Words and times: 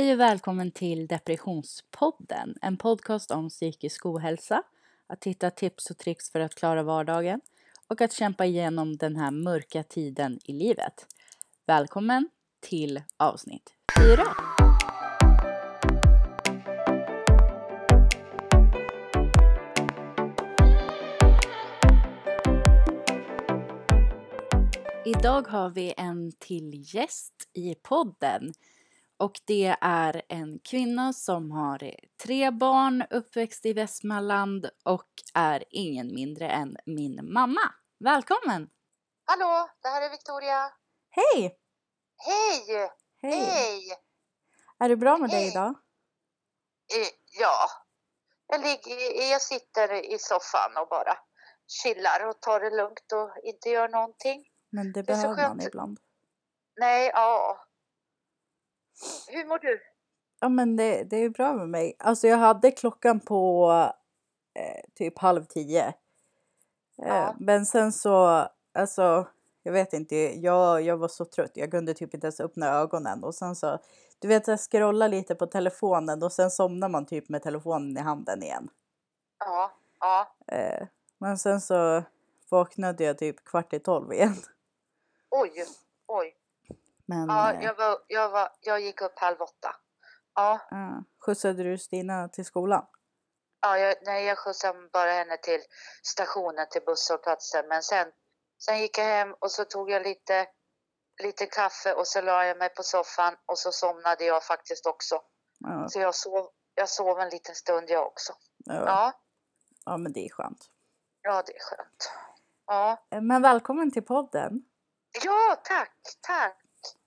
Hej 0.00 0.12
och 0.12 0.20
välkommen 0.20 0.70
till 0.70 1.06
Depressionspodden, 1.06 2.54
en 2.62 2.76
podcast 2.76 3.30
om 3.30 3.48
psykisk 3.48 4.06
ohälsa, 4.06 4.62
att 5.06 5.24
hitta 5.24 5.50
tips 5.50 5.90
och 5.90 5.98
tricks 5.98 6.30
för 6.30 6.40
att 6.40 6.54
klara 6.54 6.82
vardagen 6.82 7.40
och 7.88 8.00
att 8.00 8.12
kämpa 8.12 8.44
igenom 8.44 8.96
den 8.96 9.16
här 9.16 9.30
mörka 9.30 9.82
tiden 9.82 10.38
i 10.44 10.52
livet. 10.52 11.06
Välkommen 11.66 12.28
till 12.60 13.02
avsnitt 13.16 13.74
4. 13.98 14.22
Idag 25.04 25.48
har 25.48 25.70
vi 25.70 25.94
en 25.96 26.32
till 26.32 26.94
gäst 26.94 27.48
i 27.52 27.74
podden. 27.74 28.52
Och 29.20 29.40
det 29.44 29.76
är 29.80 30.22
en 30.28 30.58
kvinna 30.58 31.12
som 31.12 31.50
har 31.50 31.94
tre 32.22 32.50
barn, 32.50 33.04
uppväxt 33.10 33.66
i 33.66 33.72
Västmanland 33.72 34.70
och 34.84 35.08
är 35.34 35.64
ingen 35.70 36.14
mindre 36.14 36.48
än 36.48 36.76
min 36.86 37.32
mamma. 37.32 37.60
Välkommen! 38.04 38.70
Hallå, 39.24 39.70
det 39.82 39.88
här 39.88 40.02
är 40.02 40.10
Victoria. 40.10 40.72
Hej! 41.10 41.58
Hej! 42.16 42.90
Hej! 43.22 43.40
Hej! 43.40 43.82
Är 44.78 44.88
det 44.88 44.96
bra 44.96 45.18
med 45.18 45.30
dig 45.30 45.40
Hej. 45.40 45.48
idag? 45.48 45.68
Eh, 45.68 47.08
Ja, 47.40 47.68
jag, 48.46 48.60
ligger, 48.60 49.30
jag 49.30 49.42
sitter 49.42 50.14
i 50.14 50.18
soffan 50.18 50.76
och 50.82 50.88
bara 50.88 51.18
chillar 51.82 52.28
och 52.28 52.40
tar 52.40 52.60
det 52.60 52.70
lugnt 52.70 53.12
och 53.12 53.44
inte 53.44 53.68
gör 53.68 53.88
någonting. 53.88 54.44
Men 54.70 54.92
det 54.92 55.02
Det 55.02 55.02
behöver 55.02 55.48
man 55.48 55.60
ibland. 55.60 56.00
Nej, 56.76 57.10
ja. 57.14 57.66
Hur 59.28 59.44
mår 59.44 59.58
du? 59.58 59.80
Ja 60.40 60.48
men 60.48 60.76
det, 60.76 61.04
det 61.04 61.16
är 61.16 61.28
bra 61.30 61.54
med 61.54 61.68
mig. 61.68 61.96
Alltså 61.98 62.28
jag 62.28 62.36
hade 62.36 62.70
klockan 62.70 63.20
på 63.20 63.72
eh, 64.54 64.90
typ 64.94 65.18
halv 65.18 65.44
tio. 65.44 65.86
Eh, 65.86 65.94
Ja. 66.96 67.36
Men 67.40 67.66
sen 67.66 67.92
så, 67.92 68.46
alltså 68.74 69.26
jag 69.62 69.72
vet 69.72 69.92
inte, 69.92 70.16
jag, 70.16 70.82
jag 70.82 70.96
var 70.96 71.08
så 71.08 71.24
trött. 71.24 71.50
Jag 71.54 71.70
kunde 71.70 71.94
typ 71.94 72.14
inte 72.14 72.26
ens 72.26 72.40
öppna 72.40 72.66
ögonen. 72.68 73.24
Och 73.24 73.34
sen 73.34 73.56
så, 73.56 73.78
du 74.18 74.28
vet 74.28 74.48
jag 74.48 74.60
scrolla 74.60 75.08
lite 75.08 75.34
på 75.34 75.46
telefonen 75.46 76.22
och 76.22 76.32
sen 76.32 76.50
somnar 76.50 76.88
man 76.88 77.06
typ 77.06 77.28
med 77.28 77.42
telefonen 77.42 77.96
i 77.96 78.00
handen 78.00 78.42
igen. 78.42 78.68
Ja, 79.38 79.72
ja. 80.00 80.34
Eh, 80.56 80.86
men 81.18 81.38
sen 81.38 81.60
så 81.60 82.02
vaknade 82.50 83.04
jag 83.04 83.18
typ 83.18 83.44
kvart 83.44 83.72
i 83.72 83.78
tolv 83.80 84.12
igen. 84.12 84.36
Oj, 85.30 85.52
oj. 86.06 86.34
Men 87.10 87.28
Ja, 87.28 87.52
eh, 87.52 87.64
jag, 87.64 87.74
var, 87.74 87.98
jag, 88.06 88.28
var, 88.30 88.48
jag 88.60 88.80
gick 88.80 89.00
upp 89.00 89.18
halv 89.18 89.40
åtta. 89.42 89.76
Ja, 90.34 90.60
ja, 90.70 91.04
skjutsade 91.26 91.62
du 91.62 91.78
Stina 91.78 92.28
till 92.28 92.44
skolan? 92.44 92.86
ja 93.62 93.78
jag, 93.78 93.94
nej, 94.02 94.24
jag 94.24 94.38
skjutsade 94.38 94.88
bara 94.92 95.10
henne 95.10 95.36
till 95.36 95.60
stationen, 96.02 96.66
till 96.70 96.82
busshållplatsen. 96.86 97.68
Men 97.68 97.82
sen, 97.82 98.12
sen 98.64 98.78
gick 98.80 98.98
jag 98.98 99.04
hem 99.04 99.34
och 99.40 99.50
så 99.50 99.64
tog 99.64 99.90
jag 99.90 100.02
lite, 100.02 100.46
lite 101.22 101.46
kaffe 101.46 101.92
och 101.94 102.06
så 102.06 102.20
la 102.20 102.44
jag 102.46 102.58
mig 102.58 102.68
på 102.74 102.82
soffan 102.82 103.36
och 103.46 103.58
så 103.58 103.72
somnade 103.72 104.24
jag 104.24 104.44
faktiskt 104.44 104.86
också. 104.86 105.22
Ja, 105.58 105.88
Så 105.88 106.00
jag 106.00 106.14
sov, 106.14 106.48
jag 106.74 106.88
sov 106.88 107.20
en 107.20 107.28
liten 107.28 107.54
stund 107.54 107.90
jag 107.90 108.06
också. 108.06 108.32
ja, 108.64 108.74
ja. 108.74 108.84
Ja, 108.86 109.12
ja 109.84 109.96
men 109.96 110.12
det 110.12 110.20
är 110.26 110.30
skönt. 110.30 110.70
ja 111.22 111.42
det 111.46 111.56
är 111.56 111.60
skönt. 111.60 112.12
Ja, 112.66 113.06
Eh, 113.10 113.20
Men 113.20 113.42
välkommen 113.42 113.90
till 113.90 114.02
podden. 114.04 114.52
ja 115.24 115.56
tack, 115.64 115.92
tack, 116.20 116.56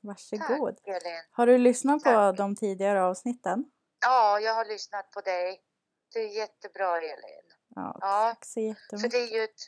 Varsågod. 0.02 0.78
tack 0.78 0.88
Elin. 0.88 1.22
Har 1.32 1.48
du 1.48 1.58
lyssnat 1.58 2.04
på 2.04 2.10
Tack. 2.10 2.38
de 2.38 2.56
tidigare 2.56 3.04
avsnitten? 3.04 3.66
Ja, 4.06 4.40
jag 4.40 4.54
har 4.54 4.66
lyssnat 4.66 5.12
på 5.12 5.22
dig. 5.22 5.62
Det 6.14 6.20
är 6.20 6.28
jättebra 6.28 6.98
Elin. 6.98 7.16
Ja, 7.76 7.98
Ja, 8.02 8.30
tack 8.34 8.46
så 8.46 8.54
För 8.54 8.62
jättemycket. 8.62 9.12
det 9.12 9.18
är 9.18 9.28
ju 9.38 9.44
ett, 9.44 9.60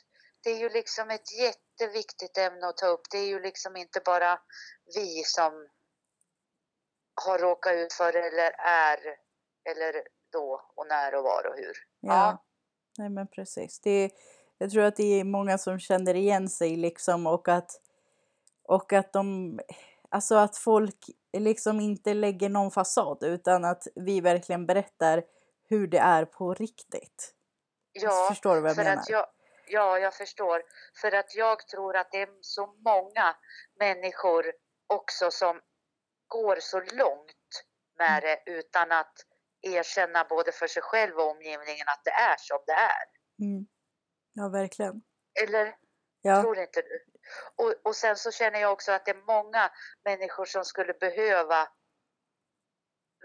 det 0.44 0.50
är 0.50 0.58
ju 0.58 0.68
liksom 0.68 1.10
ett 1.10 1.38
jätteviktigt 1.38 2.38
ämne 2.38 2.66
att 2.66 2.76
ta 2.76 2.86
upp. 2.86 3.00
Det 3.10 3.18
är 3.18 3.26
ju 3.26 3.40
liksom 3.40 3.76
inte 3.76 4.00
bara 4.04 4.38
vi 4.96 5.22
som 5.24 5.68
har 7.26 7.38
råkat 7.38 7.74
ut 7.74 7.92
för 7.92 8.16
eller 8.16 8.50
är 8.58 8.98
eller 9.70 10.02
då 10.32 10.70
och 10.74 10.86
när 10.88 11.14
och 11.14 11.24
var 11.24 11.46
och 11.46 11.56
hur. 11.56 11.72
Ja. 12.00 12.14
Ja. 12.14 12.44
Nej 12.98 13.08
men 13.08 13.26
precis. 13.28 13.80
Det 13.80 13.90
är, 13.90 14.10
jag 14.58 14.70
tror 14.70 14.82
att 14.82 14.96
det 14.96 15.20
är 15.20 15.24
många 15.24 15.58
som 15.58 15.78
känner 15.80 16.14
igen 16.14 16.48
sig 16.48 16.76
liksom 16.76 17.26
och 17.26 17.48
att, 17.48 17.70
och 18.62 18.92
att 18.92 19.12
de, 19.12 19.60
alltså 20.10 20.34
att 20.34 20.56
folk 20.56 21.06
liksom 21.32 21.80
inte 21.80 22.14
lägger 22.14 22.48
någon 22.48 22.70
fasad 22.70 23.18
utan 23.22 23.64
att 23.64 23.86
vi 23.94 24.20
verkligen 24.20 24.66
berättar 24.66 25.24
hur 25.68 25.86
det 25.86 25.98
är 25.98 26.24
på 26.24 26.54
riktigt. 26.54 27.32
Ja, 27.92 28.26
Förstår 28.30 28.54
du 28.54 28.60
vad 28.60 28.70
jag 28.70 28.76
menar? 28.76 29.02
jag, 29.08 29.26
ja, 29.68 29.98
jag 29.98 30.14
förstår. 30.14 30.62
För 31.00 31.12
att 31.12 31.34
jag 31.34 31.68
tror 31.68 31.96
att 31.96 32.12
det 32.12 32.22
är 32.22 32.28
så 32.40 32.66
många 32.66 33.36
människor 33.78 34.44
också 34.86 35.30
som 35.30 35.60
går 36.26 36.56
så 36.60 36.80
långt 36.80 37.64
med 37.98 38.22
det 38.22 38.42
utan 38.46 38.92
att 38.92 39.14
erkänna 39.62 40.24
både 40.24 40.52
för 40.52 40.66
sig 40.66 40.82
själv 40.82 41.16
och 41.16 41.30
omgivningen 41.30 41.86
att 41.88 42.04
det 42.04 42.10
är 42.10 42.36
som 42.38 42.58
det 42.66 42.72
är. 42.72 43.04
Mm. 43.46 43.66
Ja, 44.32 44.48
verkligen. 44.48 45.02
Eller 45.42 45.76
Ja, 46.22 46.42
tror 46.42 46.58
inte 46.58 46.82
du? 46.82 47.04
Och, 47.56 47.74
och 47.84 47.96
sen 47.96 48.16
så 48.16 48.32
känner 48.32 48.60
jag 48.60 48.72
också 48.72 48.92
att 48.92 49.04
det 49.04 49.10
är 49.10 49.26
många 49.26 49.70
människor 50.04 50.44
som 50.44 50.64
skulle 50.64 50.92
behöva 50.92 51.68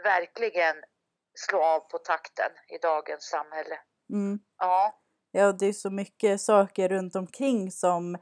verkligen 0.04 0.76
slå 1.34 1.64
av 1.64 1.80
på 1.80 1.98
takten 1.98 2.52
i 2.68 2.78
dagens 2.78 3.24
samhälle. 3.24 3.80
mm. 4.10 4.40
Ja, 4.58 5.02
ja, 5.32 5.52
det 5.52 5.66
är 5.66 5.74
så 5.74 5.90
mycket 5.90 6.42
saker 6.42 6.90
runt 6.90 7.16
omkring 7.16 7.72
som 7.72 8.18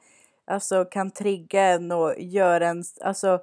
alltså, 0.45 0.85
kan 0.85 1.11
trigga 1.11 1.61
en 1.61 1.91
och 1.91 2.13
göra 2.17 2.67
en, 2.67 2.83
alltså, 3.01 3.39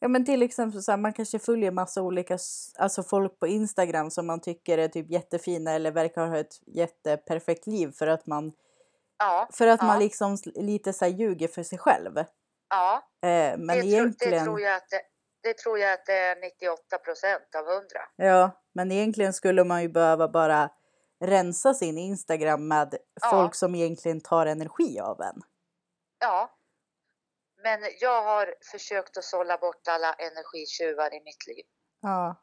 ja 0.00 0.08
men 0.08 0.24
till 0.24 0.42
exempel 0.42 0.82
så 0.82 0.92
här, 0.92 0.98
man 0.98 1.12
kanske 1.12 1.38
följer 1.38 1.70
massa 1.70 2.02
olika, 2.02 2.38
alltså 2.78 3.02
folk 3.02 3.38
på 3.38 3.46
Instagram 3.46 4.10
som 4.10 4.26
man 4.26 4.40
tycker 4.40 4.78
är 4.78 4.88
typ 4.88 5.10
jättefina 5.10 5.72
eller 5.72 5.90
verkar 5.90 6.26
ha 6.26 6.36
ett 6.36 6.60
jätteperfekt 6.66 7.66
liv 7.66 7.92
för 7.92 8.06
att 8.06 8.26
man, 8.26 8.52
ja, 9.18 9.48
för 9.52 9.66
att 9.66 9.80
Ja. 9.80 9.86
man 9.86 9.98
liksom 9.98 10.36
lite 10.44 10.92
så 10.92 11.06
ljuger 11.06 11.48
för 11.48 11.62
sig 11.62 11.78
själv. 11.78 12.18
Eh, 12.18 12.24
ja. 12.70 13.02
men 13.58 13.66
det, 13.66 13.86
egentligen, 13.86 14.38
det, 14.38 14.44
tror 14.44 14.60
jag 14.60 14.76
att 14.76 14.88
det, 14.90 15.02
det 15.42 15.58
tror 15.58 15.78
jag 15.78 15.92
att 15.92 16.06
det 16.06 16.12
är 16.18 16.36
98 16.40 16.98
procent 16.98 17.54
av 17.56 17.68
100. 17.68 17.84
ja, 18.16 18.50
men 18.74 18.92
egentligen 18.92 19.32
skulle 19.32 19.64
man 19.64 19.82
ju 19.82 19.88
behöva 19.88 20.28
bara 20.28 20.70
rensa 21.24 21.74
sin 21.74 21.98
Instagram 21.98 22.68
med 22.68 22.94
Ja. 23.20 23.30
folk 23.30 23.54
som 23.54 23.74
egentligen 23.74 24.20
tar 24.20 24.46
energi 24.46 25.00
av 25.00 25.20
en. 25.20 25.42
Ja. 26.20 26.50
Men 27.62 27.80
jag 28.00 28.22
har 28.22 28.54
försökt 28.72 29.16
att 29.16 29.24
sålla 29.24 29.58
bort 29.58 29.88
alla 29.88 30.12
energitjuvar 30.12 31.14
i 31.14 31.20
mitt 31.24 31.46
liv. 31.46 31.64
Ja. 32.00 32.36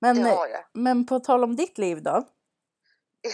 Men, 0.00 0.16
Det 0.16 0.30
har 0.30 0.48
jag. 0.48 0.64
men 0.72 1.06
på 1.06 1.20
tal 1.20 1.44
om 1.44 1.56
ditt 1.56 1.78
liv 1.78 2.02
då. 2.02 2.24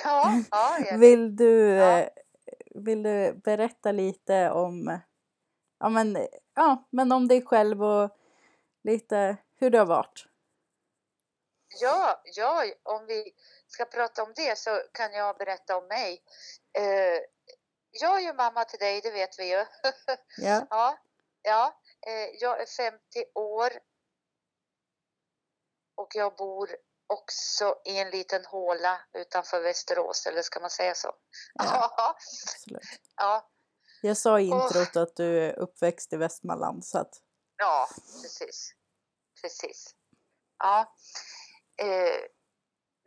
Ja, 0.05 0.43
ja. 0.91 0.97
Vill 0.97 1.37
du, 1.37 1.69
Ja. 1.75 1.99
eh, 1.99 2.09
vill 2.75 3.03
du 3.03 3.33
berätta 3.45 3.93
lite 3.93 4.51
om, 4.51 4.99
ja 5.79 5.89
men, 5.89 6.29
ja 6.55 6.89
men 6.91 7.13
om 7.13 7.29
dig 7.29 7.47
själv 7.47 7.83
och 7.85 8.11
lite 8.83 9.37
hur 9.57 9.71
det 9.71 9.79
har 9.79 9.87
varit? 9.87 10.27
Ja, 11.81 12.23
ja, 12.25 12.65
om 12.83 13.07
vi 13.07 13.33
ska 13.67 13.85
prata 13.85 14.23
om 14.23 14.33
det 14.37 14.59
så 14.59 14.71
kan 14.93 15.13
jag 15.13 15.37
berätta 15.37 15.77
om 15.77 15.87
mig. 15.87 16.23
Eh, 16.79 17.21
jag 17.91 18.17
är 18.17 18.21
ju 18.21 18.33
mamma 18.33 18.65
till 18.65 18.79
dig, 18.79 19.01
det 19.01 19.11
vet 19.11 19.39
vi 19.39 19.51
ju. 19.51 19.57
Ja. 20.39 20.67
ja, 20.71 20.99
ja 21.43 21.81
eh, 22.07 22.29
jag 22.41 22.61
är 22.61 22.67
50 22.67 22.99
år 23.35 23.71
och 25.95 26.09
jag 26.15 26.37
bor 26.37 26.71
också 27.11 27.75
i 27.85 27.99
en 27.99 28.11
liten 28.11 28.45
håla 28.45 29.01
utanför 29.13 29.61
Västerås, 29.61 30.27
eller 30.27 30.43
ska 30.43 30.61
man 30.61 30.71
säga 30.71 30.95
så? 30.95 31.13
Ja. 31.55 31.97
Ja, 32.67 32.87
ja, 33.17 33.51
Jag 34.03 34.17
sa 34.17 34.41
i 34.41 34.45
introt 34.45 34.97
att 34.97 35.17
du 35.17 35.45
är 35.45 35.59
uppväxt 35.59 36.13
i 36.13 36.17
Västmanland 36.17 36.85
så 36.85 36.99
att, 36.99 37.15
ja 37.57 37.89
precis. 38.23 38.75
Precis. 39.43 39.95
Ja. 40.59 40.95
Eh, 41.83 42.21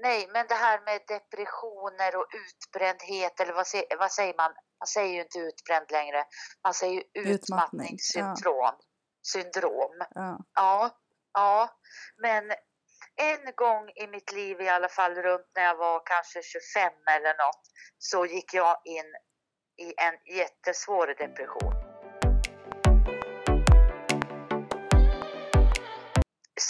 nej, 0.02 0.30
men 0.34 0.48
det 0.48 0.54
här 0.56 0.82
med 0.86 1.02
depressioner 1.08 2.16
och 2.16 2.28
utbrändhet, 2.34 3.40
eller 3.40 3.54
vad, 3.54 3.68
se, 3.68 3.86
vad 4.00 4.12
säger 4.12 4.34
man? 4.38 4.52
Man 4.80 4.88
säger 4.88 5.14
ju 5.14 5.22
inte 5.22 5.40
utbränd 5.40 5.92
längre. 5.92 6.26
Man 6.64 6.74
säger 6.74 6.94
ju 6.94 7.00
Utmattning, 7.00 7.34
utmattningssyndrom. 7.36 8.76
Syndrom. 9.22 10.06
ja. 10.16 10.40
Ja, 10.54 10.98
ja. 11.34 11.70
Men 12.18 12.52
en 13.15 13.56
gång 13.56 13.89
i 13.89 14.07
mitt 14.07 14.31
liv 14.31 14.62
i 14.62 14.69
alla 14.69 14.89
fall, 14.89 15.15
runt 15.15 15.48
när 15.56 15.63
jag 15.63 15.75
var 15.75 16.01
kanske 16.06 16.42
25 16.42 16.92
eller 17.15 17.33
något, 17.45 17.62
så 17.98 18.25
gick 18.25 18.54
jag 18.54 18.77
in 18.86 19.15
i 19.77 19.94
en 19.98 20.36
jättesvår 20.38 21.07
depression. 21.07 21.94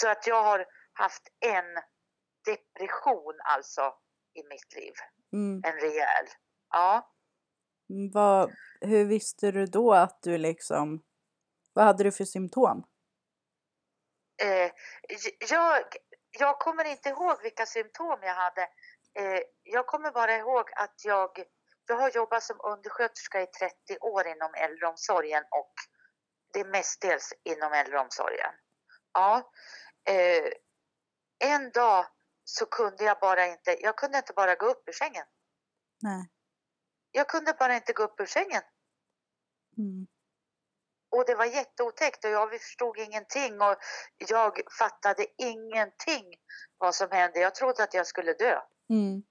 så 0.03 0.09
att 0.09 0.27
jag 0.27 0.43
har 0.43 0.65
haft 0.93 1.23
en 1.39 1.65
depression 2.45 3.39
alltså 3.43 3.81
i 4.33 4.43
mitt 4.43 4.75
liv. 4.75 4.93
Mm. 5.33 5.61
En 5.65 5.79
rejäl. 5.79 6.25
Ja. 6.69 7.13
Mm, 7.89 8.11
Vad, 8.11 8.51
hur 8.81 9.05
visste 9.05 9.51
du 9.51 9.65
då 9.65 9.93
att 9.93 10.21
du 10.21 10.37
liksom... 10.37 11.03
Vad 11.73 11.85
hade 11.85 12.03
du 12.03 12.11
för 12.11 12.25
symptom? 12.25 12.83
Eh, 14.43 14.71
jag, 15.49 15.83
jag 16.39 16.59
kommer 16.59 16.85
inte 16.85 17.09
ihåg 17.09 17.41
vilka 17.41 17.65
symptom 17.65 18.19
jag 18.21 18.35
hade. 18.35 18.61
Eh, 19.19 19.41
jag 19.63 19.87
kommer 19.87 20.11
bara 20.11 20.35
ihåg 20.37 20.69
att 20.75 21.05
jag, 21.05 21.43
jag 21.87 21.95
har 21.95 22.09
jobbat 22.09 22.43
som 22.43 22.59
undersköterska 22.63 23.41
i 23.41 23.47
30 23.47 23.97
år 24.01 24.27
inom 24.27 24.53
äldreomsorgen 24.53 25.43
och 25.51 25.73
det 26.53 26.59
är 26.59 26.65
mestadels 26.65 27.33
inom 27.43 27.73
äldreomsorgen. 27.73 28.51
Ja. 29.13 29.51
Eh, 30.05 30.51
en 31.39 31.71
dag 31.71 32.05
så 32.43 32.65
kunde 32.65 33.03
jag 33.03 33.19
bara 33.19 33.45
inte, 33.45 33.77
jag 33.81 33.97
kunde 33.97 34.17
inte 34.17 34.33
bara 34.33 34.55
gå 34.55 34.65
upp 34.65 34.89
ur 34.89 34.93
sängen. 34.93 35.25
Nej. 36.01 36.29
Jag 37.11 37.29
kunde 37.29 37.53
bara 37.59 37.75
inte 37.75 37.93
gå 37.93 38.03
upp 38.03 38.19
ur 38.19 38.25
sängen. 38.25 38.61
Mm. 39.77 40.07
Och 41.13 41.23
det 41.27 41.35
var 41.35 41.45
jätteotäckt 41.45 42.25
och 42.25 42.31
jag 42.31 42.51
förstod 42.61 42.97
ingenting 42.97 43.61
och 43.61 43.75
jag 44.17 44.59
fattade 44.79 45.25
ingenting 45.37 46.25
vad 46.77 46.95
som 46.95 47.07
hände. 47.11 47.39
Jag 47.39 47.55
trodde 47.55 47.83
att 47.83 47.93
jag 47.93 48.07
skulle 48.07 48.33
dö. 48.33 48.59
Mm. 48.89 49.23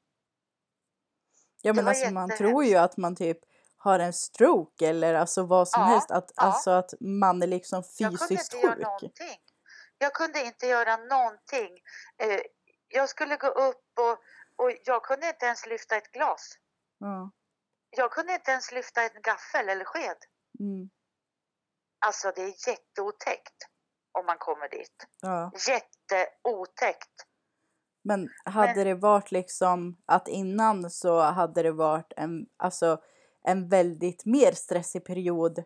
Ja 1.62 1.72
men 1.72 1.88
alltså 1.88 2.10
man 2.10 2.30
tror 2.36 2.64
ju 2.64 2.76
att 2.76 2.96
man 2.96 3.16
typ 3.16 3.38
har 3.76 3.98
en 3.98 4.12
stroke 4.12 4.88
eller 4.88 5.14
alltså 5.14 5.42
vad 5.46 5.68
som 5.68 5.82
Ja, 5.82 5.88
helst. 5.88 6.10
Att, 6.10 6.32
ja. 6.36 6.42
Alltså 6.42 6.70
att 6.70 6.90
man 7.00 7.42
är 7.42 7.46
liksom 7.46 7.82
Jag 7.98 8.10
kunde 8.10 8.26
fysiskt 8.28 8.54
inte 8.54 8.66
göra 8.66 8.74
sjuk. 8.76 8.84
någonting. 8.84 9.38
Jag 9.98 10.14
kunde 10.14 10.40
inte 10.44 10.66
göra 10.66 10.96
någonting. 10.96 11.80
Eh, 12.18 12.40
jag 12.88 13.08
skulle 13.08 13.36
gå 13.36 13.46
upp 13.46 13.84
och, 13.98 14.18
och 14.64 14.72
jag 14.84 15.02
kunde 15.04 15.26
inte 15.28 15.46
ens 15.46 15.66
lyfta 15.66 15.96
ett 15.96 16.12
glas. 16.12 16.58
Ja. 16.98 17.30
Jag 17.90 18.10
kunde 18.12 18.32
inte 18.34 18.50
ens 18.50 18.72
lyfta 18.72 19.02
en 19.02 19.22
gaffel 19.22 19.68
eller 19.68 19.84
sked. 19.84 20.16
Mm. 20.60 20.90
Alltså 22.06 22.32
det 22.34 22.42
är 22.42 22.68
jätteotäckt 22.68 23.56
om 24.12 24.26
man 24.26 24.36
kommer 24.38 24.68
dit. 24.68 25.06
ja. 25.20 25.50
Jätteotäckt. 25.68 27.26
Men 28.04 28.28
hade 28.44 28.74
Men- 28.74 28.84
det 28.86 28.94
varit 28.94 29.30
liksom 29.32 29.96
att 30.06 30.28
innan 30.28 30.90
så 30.90 31.20
hade 31.20 31.62
det 31.62 31.72
varit 31.72 32.12
en, 32.16 32.46
alltså, 32.56 33.02
en 33.44 33.68
väldigt 33.68 34.24
mer 34.24 34.52
stressig 34.52 35.04
period? 35.06 35.64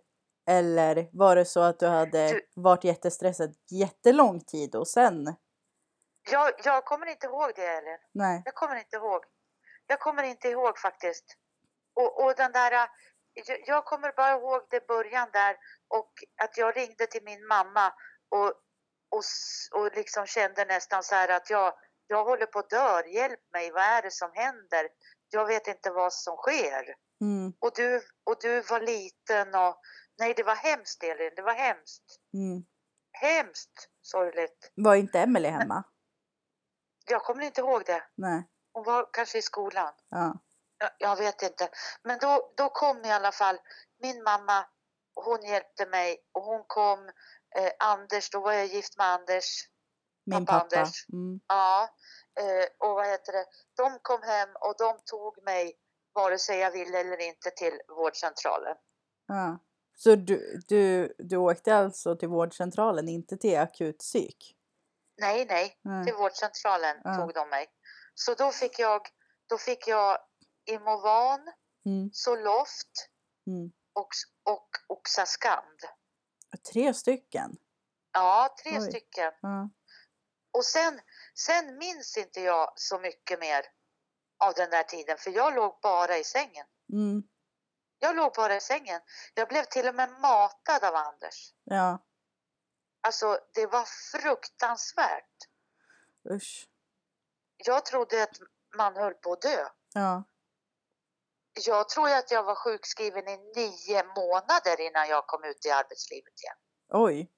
Eller 0.49 1.09
var 1.13 1.37
det 1.37 1.45
så 1.45 1.61
att 1.61 1.79
du 1.79 1.87
hade 1.87 2.29
Du- 2.29 2.47
varit 2.55 2.85
jättestressad 2.85 3.55
jättelång 3.71 4.41
tid 4.41 4.75
och 4.75 4.89
sen? 4.89 5.35
Jag, 6.31 6.53
jag 6.65 6.85
kommer 6.85 7.07
inte 7.07 7.27
ihåg 7.27 7.53
det 7.57 7.67
Elin. 7.67 7.99
Nej. 8.13 8.43
Jag 8.45 8.55
kommer 8.55 8.77
inte 8.77 8.97
ihåg. 8.97 9.25
Jag 9.87 10.01
kommer 10.01 10.23
inte 10.23 10.49
ihåg 10.49 10.79
faktiskt. 10.79 11.25
Och, 11.95 12.25
och 12.25 12.35
den 12.37 12.53
där, 12.53 12.89
jag, 13.67 13.85
kommer 13.85 14.13
bara 14.13 14.33
ihåg 14.33 14.63
det 14.71 14.87
början 14.87 15.29
där 15.33 15.57
och 15.89 16.13
att 16.43 16.57
jag 16.57 16.77
ringde 16.77 17.07
till 17.07 17.25
min 17.25 17.47
mamma 17.47 17.93
och, 18.29 18.49
och, 19.11 19.23
och 19.73 19.97
liksom 19.97 20.27
kände 20.27 20.65
nästan 20.65 21.03
så 21.03 21.15
här 21.15 21.29
att 21.29 21.51
jag, 21.51 21.75
jag 22.07 22.25
håller 22.25 22.47
på 22.47 22.59
att 22.59 22.71
dö, 22.71 23.07
hjälp 23.07 23.41
mig, 23.53 23.71
vad 23.71 23.83
är 23.83 24.03
det 24.03 24.11
som 24.11 24.31
händer? 24.35 24.89
Jag 25.31 25.47
vet 25.47 25.69
inte 25.69 25.91
vad 25.91 26.13
som 26.13 26.37
sker. 26.37 26.95
Mm. 27.21 27.53
Och 27.61 27.73
du, 27.75 28.03
och 28.25 28.37
du 28.41 28.61
var 28.61 28.81
liten 28.81 29.55
och 29.55 29.81
nej 30.19 30.35
det 30.37 30.43
var 30.43 30.55
hemskt 30.55 31.03
Elin, 31.03 31.33
det 31.37 31.43
var 31.43 31.55
hemskt. 31.55 32.21
Mm. 32.35 32.65
Hemskt 33.13 33.89
sorgligt. 34.03 34.73
Var 34.75 34.95
inte 34.95 35.21
Emelie 35.21 35.51
hemma? 35.51 35.85
Jag 37.09 37.23
kommer 37.23 37.43
inte 37.43 37.61
ihåg 37.61 37.83
det. 37.87 38.05
Nej. 38.15 38.49
Hon 38.73 38.85
var 38.85 39.09
kanske 39.13 39.39
i 39.39 39.43
skolan. 39.43 39.93
Ja. 40.09 40.39
Jag, 40.99 41.17
vet 41.17 41.43
inte. 41.43 41.69
Men 42.03 42.19
då, 42.19 42.53
då 42.57 42.69
kom 42.69 43.05
i 43.05 43.13
alla 43.13 43.33
fall 43.33 43.59
min 44.03 44.23
mamma. 44.23 44.67
Hon 45.15 45.43
hjälpte 45.43 45.87
mig 45.87 46.19
och 46.33 46.43
hon 46.43 46.65
kom. 46.67 47.09
Eh, 47.57 47.73
Anders, 47.79 48.31
då 48.31 48.41
var 48.41 48.53
jag 48.53 48.67
gift 48.67 48.97
med 48.97 49.07
Anders. 49.07 49.45
Min 50.27 50.47
Pappa 50.47 50.61
pappa. 50.61 50.77
Anders. 50.77 51.09
Mm. 51.13 51.41
Ja, 51.49 51.89
eh, 52.41 52.89
och 52.89 52.95
vad 52.95 53.07
heter 53.07 53.33
det? 53.33 53.45
De 53.77 53.99
kom 54.03 54.23
hem 54.23 54.49
och 54.61 54.75
de 54.79 54.99
tog 55.05 55.45
mig 55.45 55.73
vare 56.15 56.39
sig 56.39 56.59
jag 56.59 56.71
ville 56.71 57.01
eller 57.01 57.21
inte 57.21 57.51
till 57.51 57.81
vårdcentralen. 57.89 58.77
Ja. 59.27 59.59
Så 59.95 60.17
du, 60.17 60.61
du, 60.69 61.15
du 61.19 61.37
åkte 61.37 61.75
alltså 61.77 62.17
till 62.17 62.29
vårdcentralen, 62.29 63.09
inte 63.09 63.37
till 63.37 63.59
akutpsyk? 63.59 64.57
Nej, 65.21 65.47
nej, 65.49 65.79
Nej. 65.83 66.05
till 66.05 66.15
vårdcentralen 66.15 66.97
Ja. 67.05 67.15
tog 67.17 67.35
de 67.35 67.49
mig. 67.49 67.67
Så 68.15 68.35
då 68.35 68.51
fick 68.51 68.79
jag, 68.79 69.01
då 69.49 69.59
fick 69.59 69.89
jag 69.89 70.19
Imovan, 70.67 71.53
Mm. 71.87 72.11
Zoloft 72.13 73.09
Mm. 73.47 73.73
och, 73.93 74.09
och 74.45 74.69
Oxascand. 74.89 75.79
Tre 76.73 76.95
stycken? 76.95 77.57
Ja, 78.13 78.55
tre 78.63 78.79
Oj. 78.81 78.91
stycken. 78.91 79.33
Ja. 79.43 79.71
Och 80.53 80.65
sen, 80.65 81.01
sen 81.35 81.79
minns 81.79 82.17
inte 82.17 82.41
jag 82.41 82.73
så 82.77 82.99
mycket 82.99 83.41
mer 83.41 83.67
av 84.45 84.55
den 84.55 84.71
där 84.71 84.83
tiden, 84.83 85.19
för 85.19 85.31
jag 85.31 85.55
låg 85.55 85.79
bara 85.83 86.17
i 86.19 86.25
sängen. 86.25 86.67
Mm. 86.93 87.23
Jag 87.99 88.17
låg 88.17 88.33
bara 88.35 88.57
i 88.57 88.61
sängen. 88.61 89.01
Jag 89.35 89.49
blev 89.49 89.65
till 89.65 89.89
och 89.89 89.95
med 89.95 90.11
matad 90.21 90.85
av 90.85 90.95
Anders. 90.95 91.55
Ja. 91.65 91.99
Alltså, 93.01 93.39
det 93.55 93.67
var 93.67 93.85
fruktansvärt. 93.85 95.37
Usch. 96.31 96.69
Jag 97.57 97.85
trodde 97.87 98.23
att 98.23 98.39
man 98.77 98.97
höll 98.97 99.15
på 99.15 99.33
att 99.33 99.43
dö. 99.43 99.69
Ja. 99.95 100.25
Jag 101.65 101.89
tror 101.89 102.09
att 102.11 102.31
jag 102.31 102.43
var 102.45 102.55
sjukskriven 102.55 103.29
i 103.29 103.37
nio 103.57 104.05
månader 104.17 104.81
innan 104.81 105.09
jag 105.09 105.27
kom 105.27 105.45
ut 105.45 105.67
i 105.67 105.71
arbetslivet 105.71 106.43
igen. 106.43 106.57
Oj. 106.89 107.33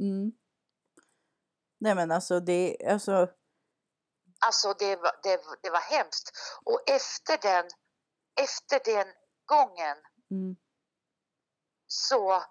Mm. 0.00 0.32
Nej 1.80 1.94
men 1.94 2.10
alltså 2.12 2.40
det, 2.40 2.76
alltså. 2.90 3.28
Alltså 4.46 4.72
det 4.72 4.96
var, 4.96 5.20
det, 5.22 5.40
det 5.62 5.70
var 5.70 5.80
hemskt. 5.80 6.30
Och 6.64 6.90
efter 6.90 7.38
den, 7.42 7.68
efter 8.40 8.80
den 8.84 9.06
gången 9.44 9.96
Mm. 10.30 10.56
så 11.86 12.44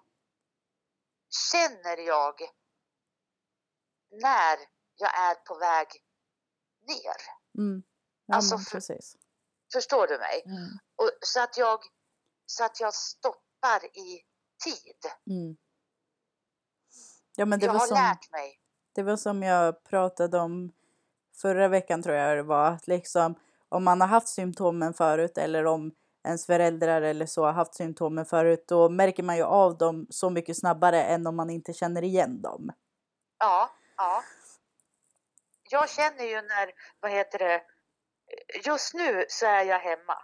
känner 1.52 1.96
jag 1.96 2.34
när 4.10 4.58
jag 4.96 5.18
är 5.18 5.34
på 5.34 5.58
väg 5.58 5.86
ner. 6.86 7.16
Mm. 7.58 7.82
Ja, 8.26 8.34
Alltså, 8.36 8.58
för- 8.58 8.70
precis. 8.70 9.16
Förstår 9.76 10.06
du 10.06 10.18
mig? 10.18 10.42
Mm. 10.46 10.68
Och, 10.96 11.10
så, 11.20 11.42
att 11.42 11.56
jag, 11.56 11.78
så 12.46 12.64
att 12.64 12.80
jag 12.80 12.94
stoppar 12.94 13.84
i 13.84 14.22
tid. 14.64 15.12
Mm. 15.30 15.56
Ja 17.36 17.44
men 17.46 17.58
det 17.58 17.66
jag 17.66 17.72
var, 17.72 17.80
har 17.80 17.86
som, 17.86 17.96
lärt 17.96 18.30
mig. 18.30 18.60
det 18.94 19.02
var 19.02 19.16
som 19.16 19.42
jag 19.42 19.84
pratade 19.84 20.38
om 20.38 20.72
förra 21.34 21.68
veckan 21.68 22.02
tror 22.02 22.16
jag 22.16 22.36
det 22.36 22.42
var. 22.42 22.70
Att 22.70 22.86
liksom 22.86 23.34
om 23.68 23.84
man 23.84 24.00
har 24.00 24.08
haft 24.08 24.28
symptomen 24.28 24.94
förut 24.94 25.38
eller 25.38 25.64
om 25.66 25.92
ens 26.24 26.46
föräldrar 26.46 27.02
eller 27.02 27.26
så 27.26 27.44
har 27.44 27.52
haft 27.52 27.74
symptomen 27.74 28.26
förut. 28.26 28.64
Då 28.68 28.88
märker 28.88 29.22
man 29.22 29.36
ju 29.36 29.42
av 29.42 29.78
dem 29.78 30.06
så 30.10 30.30
mycket 30.30 30.58
snabbare 30.58 31.02
än 31.04 31.26
om 31.26 31.36
man 31.36 31.50
inte 31.50 31.72
känner 31.72 32.04
igen 32.04 32.42
dem. 32.42 32.72
Ja, 33.38 33.70
ja. 33.96 34.22
Jag 35.70 35.90
känner 35.90 36.24
ju 36.24 36.34
när, 36.34 36.72
vad 37.00 37.10
heter 37.10 37.38
det, 37.38 37.62
just 38.64 38.94
nu 38.94 39.24
så 39.28 39.46
är 39.46 39.64
jag 39.64 39.78
hemma 39.78 40.18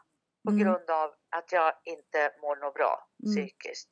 på 0.45 0.51
Mm. 0.51 0.63
grund 0.63 0.91
av 0.91 1.15
att 1.37 1.53
jag 1.53 1.75
inte 1.85 2.35
mår 2.43 2.57
något 2.57 2.75
bra 2.75 3.09
Mm. 3.27 3.35
psykiskt. 3.35 3.89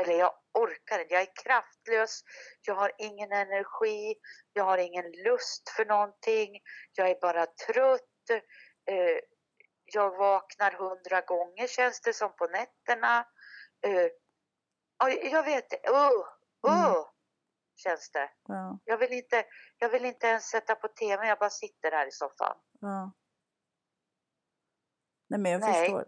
Eller 0.00 0.18
jag 0.18 0.34
orkar 0.58 0.98
inte, 1.00 1.14
jag 1.14 1.22
är 1.22 1.32
kraftlös, 1.44 2.20
jag 2.66 2.74
har 2.74 2.92
ingen 2.98 3.32
energi, 3.32 4.14
jag 4.52 4.64
har 4.64 4.78
ingen 4.78 5.12
lust 5.12 5.68
för 5.76 5.84
någonting, 5.84 6.60
jag 6.92 7.10
är 7.10 7.18
bara 7.20 7.46
trött. 7.46 8.30
Eh, 8.90 9.18
jag 9.84 10.16
vaknar 10.16 10.72
hundra 10.72 11.20
gånger 11.20 11.66
känns 11.66 12.00
det 12.00 12.12
som 12.12 12.36
på 12.36 12.46
nätterna. 12.46 13.26
Eh, 13.86 14.08
ja, 14.98 15.10
jag 15.10 15.42
vet 15.42 15.70
det, 15.70 15.90
uh, 15.90 15.96
uh, 16.66 16.84
Mm. 16.84 17.04
Känns 17.82 18.10
det. 18.10 18.30
Ja, 18.48 18.78
Jag 18.84 18.98
vill, 18.98 19.12
inte, 19.12 19.44
jag 19.78 19.88
vill 19.88 20.04
inte 20.04 20.26
ens 20.26 20.44
sätta 20.44 20.74
på 20.74 20.88
tv, 20.88 21.26
jag 21.28 21.38
bara 21.38 21.50
sitter 21.50 21.90
här 21.90 22.06
i 22.08 22.10
soffan. 22.12 22.56
ja. 22.80 23.12
Nej 25.28 25.40
men 25.40 25.52
jag 25.52 25.60
Nej. 25.60 25.74
förstår. 25.74 26.04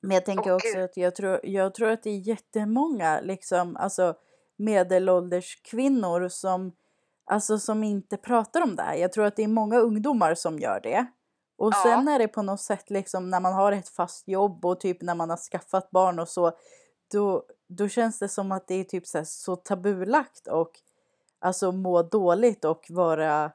Men 0.00 0.10
jag 0.14 0.24
tänker 0.24 0.50
Åh, 0.50 0.56
också 0.56 0.68
Gud. 0.74 0.84
att 0.84 0.96
jag 0.96 1.14
tror, 1.16 1.40
jag 1.42 1.74
tror 1.74 1.90
att 1.90 2.02
det 2.02 2.10
är 2.10 2.28
jättemånga 2.28 3.20
liksom, 3.20 3.76
alltså 3.76 4.14
medelålders 4.56 5.62
kvinnor 5.62 6.28
som, 6.28 6.76
alltså, 7.24 7.58
som 7.58 7.84
inte 7.84 8.16
pratar 8.16 8.62
om 8.62 8.76
det 8.76 8.82
här. 8.82 8.94
Jag 8.94 9.12
tror 9.12 9.24
att 9.24 9.36
det 9.36 9.42
är 9.42 9.48
många 9.48 9.78
ungdomar 9.78 10.34
som 10.34 10.58
gör 10.58 10.80
det. 10.80 11.06
Och 11.56 11.72
Ja. 11.74 11.82
sen 11.82 12.08
är 12.08 12.18
det 12.18 12.28
på 12.28 12.42
något 12.42 12.60
sätt 12.60 12.90
liksom 12.90 13.30
när 13.30 13.40
man 13.40 13.54
har 13.54 13.72
ett 13.72 13.88
fast 13.88 14.28
jobb 14.28 14.64
och 14.64 14.80
typ 14.80 15.02
när 15.02 15.14
man 15.14 15.30
har 15.30 15.36
skaffat 15.36 15.90
barn 15.90 16.18
och 16.18 16.28
så, 16.28 16.52
då, 17.12 17.46
då 17.68 17.88
känns 17.88 18.18
det 18.18 18.28
som 18.28 18.52
att 18.52 18.68
det 18.68 18.74
är 18.74 18.84
typ 18.84 19.06
så, 19.06 19.18
här 19.18 19.24
så 19.24 19.56
tabulagt 19.56 20.46
och 20.46 20.70
alltså 21.40 21.72
må 21.72 22.02
dåligt 22.02 22.64
och 22.64 22.86
vara 22.90 23.52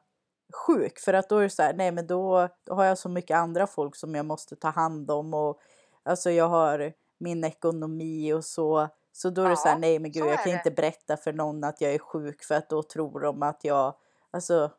sjuk. 0.68 1.00
För 1.00 1.14
att 1.14 1.30
då 1.30 1.38
är 1.38 1.44
det 1.44 1.50
så 1.50 1.64
här, 1.64 1.74
nej 1.74 1.92
men 1.92 2.08
då, 2.08 2.50
då 2.64 2.74
har 2.74 2.86
jag 2.86 2.98
så 2.98 3.10
mycket 3.10 3.38
andra 3.38 3.68
folk 3.68 3.96
som 3.96 4.16
jag 4.16 4.26
måste 4.26 4.56
ta 4.56 4.70
hand 4.70 5.12
om 5.12 5.34
och 5.34 5.60
alltså 6.04 6.32
jag 6.32 6.48
har 6.48 6.94
min 7.18 7.44
ekonomi 7.44 8.34
och 8.34 8.46
så. 8.46 8.90
Så 9.12 9.30
då 9.30 9.44
är 9.44 9.50
det 9.50 9.58
så 9.58 9.68
här, 9.68 9.76
Ja, 9.76 9.80
nej 9.80 10.00
men 10.00 10.12
gud 10.12 10.26
jag 10.26 10.44
kan 10.44 10.52
det. 10.52 10.58
inte 10.58 10.72
berätta 10.72 11.18
för 11.18 11.34
någon 11.34 11.64
att 11.64 11.82
jag 11.82 11.94
är 11.94 12.00
sjuk 12.00 12.44
för 12.44 12.56
att 12.56 12.70
då 12.70 12.84
tror 12.84 13.20
de 13.20 13.44
att 13.44 13.64
jag, 13.64 13.96
alltså 14.32 14.72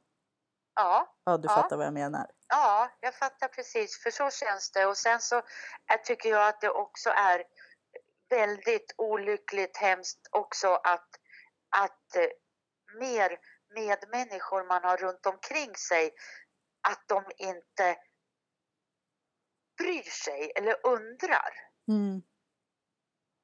Ja, 0.76 1.14
ja 1.24 1.36
du 1.36 1.48
Ja. 1.48 1.54
fattar 1.54 1.76
vad 1.76 1.86
jag 1.86 1.92
menar. 1.94 2.26
ja, 2.48 2.90
jag 3.00 3.14
fattar 3.14 3.48
precis, 3.48 4.02
för 4.02 4.10
så 4.10 4.30
känns 4.30 4.70
det. 4.70 4.86
Och 4.86 4.96
sen 4.96 5.20
så 5.20 5.36
eh, 5.36 5.42
tycker 6.04 6.28
jag 6.28 6.48
att 6.48 6.60
det 6.60 6.70
också 6.70 7.08
är 7.10 7.42
väldigt 8.36 8.94
olyckligt 8.96 9.76
hemskt 9.76 10.28
också 10.30 10.68
att, 10.68 11.08
att 11.76 12.16
eh, 12.16 12.28
mer 12.98 13.38
medmänniskor 13.74 14.64
man 14.64 14.84
har 14.84 14.96
runt 14.96 15.26
omkring 15.26 15.76
sig, 15.76 16.10
att 16.88 17.04
de 17.08 17.24
inte 17.36 17.96
bryr 19.78 20.02
sig 20.02 20.52
eller 20.56 20.86
undrar. 20.86 21.50
Mm. 21.88 22.22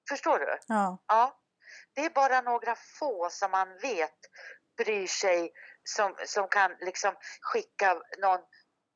Förstår 0.08 0.38
du? 0.38 0.58
Ja. 0.66 0.98
Ja. 1.06 1.40
Det 1.94 2.04
är 2.04 2.10
bara 2.10 2.40
några 2.40 2.74
få 2.98 3.28
som 3.30 3.50
man 3.50 3.78
vet 3.78 4.18
bryr 4.76 5.06
sig 5.06 5.52
som, 5.84 6.14
som 6.26 6.48
kan 6.48 6.76
liksom 6.80 7.14
skicka 7.40 8.02
någon 8.18 8.40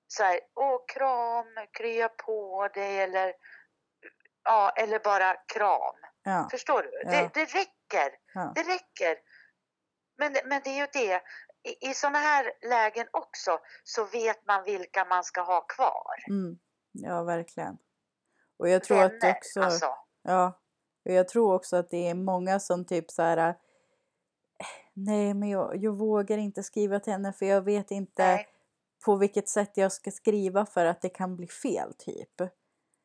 så 0.09 0.25
här, 0.25 0.41
åh 0.55 0.81
kram, 0.89 1.67
krya 1.73 2.09
på 2.09 2.69
dig 2.75 3.01
eller 3.01 3.35
ja, 4.45 4.71
eller 4.77 4.99
bara 4.99 5.35
kram. 5.35 5.95
Ja. 6.23 6.49
Förstår 6.51 6.83
du? 6.83 7.03
Ja. 7.05 7.11
Det, 7.11 7.31
det 7.35 7.45
räcker. 7.45 8.19
Ja. 8.35 8.53
Det 8.55 8.63
räcker. 8.63 9.17
Men, 10.19 10.37
men 10.45 10.61
det 10.65 10.71
är 10.71 10.81
ju 10.81 10.87
det, 10.93 11.23
i, 11.63 11.91
i 11.91 11.95
sådana 11.95 12.19
här 12.19 12.53
lägen 12.69 13.07
också 13.11 13.59
så 13.85 14.05
vet 14.05 14.47
man 14.47 14.65
vilka 14.65 15.05
man 15.05 15.25
ska 15.25 15.41
ha 15.41 15.61
kvar. 15.61 16.25
Mm. 16.29 16.59
Ja, 16.93 17.23
verkligen. 17.23 17.79
Och 18.57 18.69
jag 18.69 18.85
tror 18.85 19.03
att 19.03 19.13
Vänner, 19.13 19.37
också, 19.37 19.61
alltså. 19.61 19.95
ja, 20.23 20.61
och 21.05 21.13
jag 21.13 21.29
tror 21.29 21.55
också 21.55 21.77
att 21.77 21.91
det 21.91 22.09
är 22.09 22.15
många 22.15 22.61
som 22.61 22.85
typ 22.85 23.11
så 23.11 23.23
här, 23.23 23.49
eh, 23.49 23.55
nej 24.93 25.35
men 25.35 25.49
jag, 25.49 25.77
jag 25.77 25.93
vågar 25.93 26.39
inte 26.39 26.63
skriva 26.63 27.01
till 27.01 27.13
henne 27.13 27.33
för 27.33 27.47
jag 27.47 27.63
vet 27.63 27.91
inte 27.91 28.27
Nej. 28.27 28.49
på 29.05 29.17
vilket 29.17 29.49
sätt 29.49 29.77
jag 29.77 29.93
ska 29.93 30.11
skriva 30.11 30.67
för 30.67 30.85
att 30.87 31.03
det 31.03 31.09
kan 31.09 31.37
bli 31.37 31.47
fel 31.47 31.95
typ. 31.95 32.41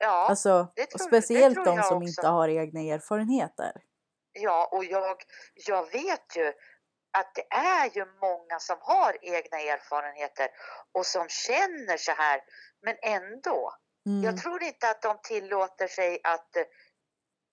Ja, 0.01 0.27
Alltså, 0.29 0.68
tror- 0.75 1.08
speciellt 1.08 1.65
de 1.65 1.84
som 1.84 1.98
också. 1.98 2.08
inte 2.08 2.27
har 2.27 2.50
egna 2.50 2.79
erfarenheter. 2.79 3.72
ja, 4.32 4.70
och 4.72 4.86
jag, 4.86 5.18
jag 5.68 5.91
vet 5.91 6.36
ju 6.38 6.53
att 7.18 7.36
det 7.36 7.48
är 7.56 7.89
ju 7.98 8.06
många 8.06 8.60
som 8.60 8.77
har 8.82 9.18
egna 9.22 9.60
erfarenheter 9.60 10.50
och 10.91 11.06
som 11.06 11.27
känner 11.29 11.98
så 11.98 12.12
här, 12.12 12.41
men 12.82 12.96
ändå. 13.01 13.74
Mm. 14.06 14.24
Jag 14.24 14.41
tror 14.41 14.63
inte 14.63 14.89
att 14.89 15.01
de 15.01 15.20
tillåter 15.24 15.88
sig 15.88 16.20
att 16.24 16.56
eh, 16.56 16.63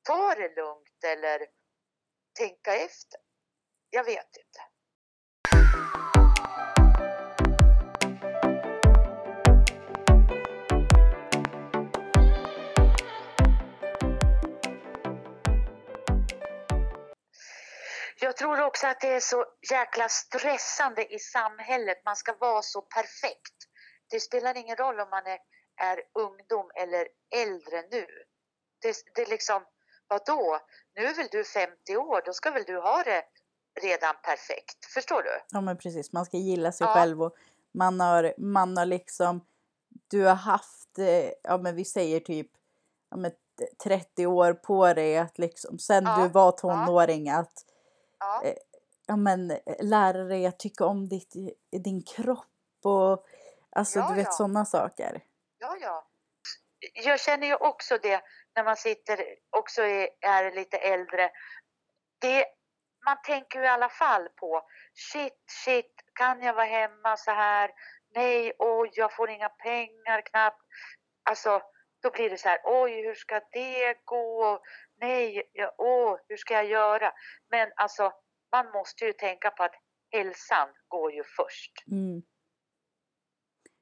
ta 0.02 0.34
det 0.34 0.54
lugnt 0.56 1.04
eller 1.06 1.46
tänka 2.38 2.74
efter. 2.76 3.20
Jag 3.90 4.04
vet 4.04 4.36
inte. 4.36 4.60
Jag 18.26 18.36
tror 18.36 18.62
också 18.62 18.86
att 18.86 19.00
det 19.00 19.14
är 19.14 19.20
så 19.20 19.44
jäkla 19.70 20.08
stressande 20.08 21.14
i 21.14 21.18
samhället. 21.18 21.98
Man 22.04 22.16
ska 22.16 22.34
vara 22.40 22.62
så 22.62 22.80
perfekt. 22.82 23.58
Det 24.10 24.20
spelar 24.20 24.56
ingen 24.56 24.76
roll 24.76 25.00
om 25.00 25.10
man 25.10 25.26
är, 25.26 25.38
är 25.90 26.02
ungdom 26.14 26.70
eller 26.74 27.08
äldre 27.34 27.82
nu. 27.90 28.06
Det, 28.82 28.96
det 29.14 29.22
är 29.22 29.26
liksom, 29.26 29.64
vadå? 30.08 30.58
Nu 30.94 31.04
är 31.06 31.14
väl 31.14 31.28
du 31.30 31.44
50 31.44 31.96
år, 31.96 32.22
då 32.24 32.32
ska 32.32 32.50
väl 32.50 32.64
du 32.66 32.78
ha 32.80 33.02
det 33.02 33.22
redan 33.80 34.14
perfekt. 34.22 34.84
Förstår 34.94 35.22
du? 35.22 35.40
Ja 35.50 35.60
men 35.60 35.78
precis, 35.78 36.12
man 36.12 36.24
ska 36.24 36.36
gilla 36.36 36.72
sig 36.72 36.86
Ja. 36.86 36.92
själv 36.94 37.22
och 37.22 37.34
man 37.74 38.00
har, 38.00 38.34
man 38.38 38.76
har 38.76 38.86
liksom, 38.86 39.46
du 40.10 40.24
har 40.24 40.34
haft, 40.34 40.98
eh, 40.98 41.30
ja 41.42 41.58
men 41.58 41.76
vi 41.76 41.84
säger 41.84 42.20
typ 42.20 42.50
ja, 43.10 43.16
men 43.16 43.30
30 43.84 44.26
år 44.26 44.52
på 44.52 44.92
dig 44.92 45.18
att 45.18 45.38
liksom, 45.38 45.78
sen 45.78 46.04
Ja, 46.04 46.22
du 46.22 46.28
var 46.28 46.52
tonåring 46.52 47.30
att 47.30 47.64
Ja, 48.18 48.42
Eh, 48.44 48.54
ja, 49.06 49.16
men, 49.16 49.50
eh, 49.50 49.58
lära 49.80 50.24
dig 50.24 50.46
att 50.46 50.58
tycka 50.58 50.84
om 50.84 51.08
ditt, 51.08 51.32
din 51.84 52.02
kropp 52.02 52.46
och 52.84 53.26
alltså 53.70 53.98
Ja, 53.98 54.08
du 54.08 54.14
vet 54.14 54.24
ja. 54.24 54.32
sådana 54.32 54.64
saker. 54.64 55.20
ja, 55.58 55.76
ja. 55.80 56.06
Jag 56.94 57.20
känner 57.20 57.46
ju 57.46 57.54
också 57.54 57.98
det 57.98 58.22
när 58.54 58.64
man 58.64 58.76
sitter 58.76 59.24
också 59.50 59.82
är, 59.82 60.08
är 60.20 60.52
lite 60.52 60.76
äldre. 60.76 61.30
Det, 62.20 62.44
man 63.04 63.16
tänker 63.26 63.58
ju 63.58 63.64
i 63.64 63.68
alla 63.68 63.88
fall 63.88 64.28
på 64.28 64.62
shit, 64.94 65.44
shit, 65.64 65.94
kan 66.14 66.42
jag 66.42 66.54
vara 66.54 66.64
hemma 66.66 67.16
så 67.16 67.30
här? 67.30 67.70
Nej, 68.14 68.52
oj, 68.58 68.90
jag 68.92 69.16
får 69.16 69.30
inga 69.30 69.48
pengar 69.48 70.20
knappt. 70.20 70.62
Alltså, 71.30 71.60
då 72.02 72.10
blir 72.10 72.30
det 72.30 72.38
så 72.38 72.48
här, 72.48 72.60
oj, 72.64 73.02
hur 73.02 73.14
ska 73.14 73.40
det 73.52 73.96
gå? 74.04 74.60
Nej, 75.00 75.50
ja, 75.52 75.74
åh, 75.78 76.18
hur 76.28 76.36
ska 76.36 76.54
jag 76.54 76.66
göra? 76.66 77.12
Men 77.50 77.72
alltså, 77.76 78.12
man 78.52 78.70
måste 78.72 79.04
ju 79.04 79.12
tänka 79.12 79.50
på 79.50 79.62
att 79.62 79.74
hälsan 80.12 80.68
går 80.88 81.12
ju 81.12 81.22
först. 81.36 81.72
Mm. 81.90 82.22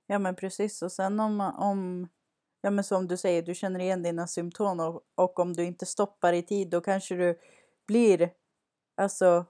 Ja 0.07 0.19
men 0.19 0.37
precis 0.37 0.83
och 0.83 0.93
sen 0.93 1.21
om, 1.21 1.41
om 1.41 2.09
ja 2.61 2.71
men 2.71 2.85
som 2.85 3.09
du 3.09 3.17
säger, 3.17 3.43
du 3.43 3.55
känner 3.55 3.81
igen 3.81 4.03
dina 4.03 4.27
symptom 4.27 4.81
och, 4.81 5.03
och 5.15 5.39
om 5.39 5.53
du 5.53 5.65
inte 5.65 5.87
stoppar 5.87 6.33
i 6.33 6.43
tid 6.43 6.71
då 6.71 6.81
kanske 6.81 7.15
du 7.15 7.41
blir, 7.87 8.31
alltså 8.97 9.47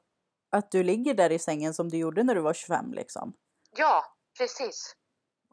att 0.51 0.71
du 0.71 0.83
ligger 0.83 1.15
där 1.15 1.33
i 1.33 1.39
sängen 1.39 1.75
som 1.75 1.89
du 1.89 1.97
gjorde 1.97 2.23
när 2.23 2.35
du 2.35 2.41
var 2.41 2.55
25 2.55 2.93
liksom. 2.93 3.33
Ja, 3.77 4.05
precis. 4.39 4.97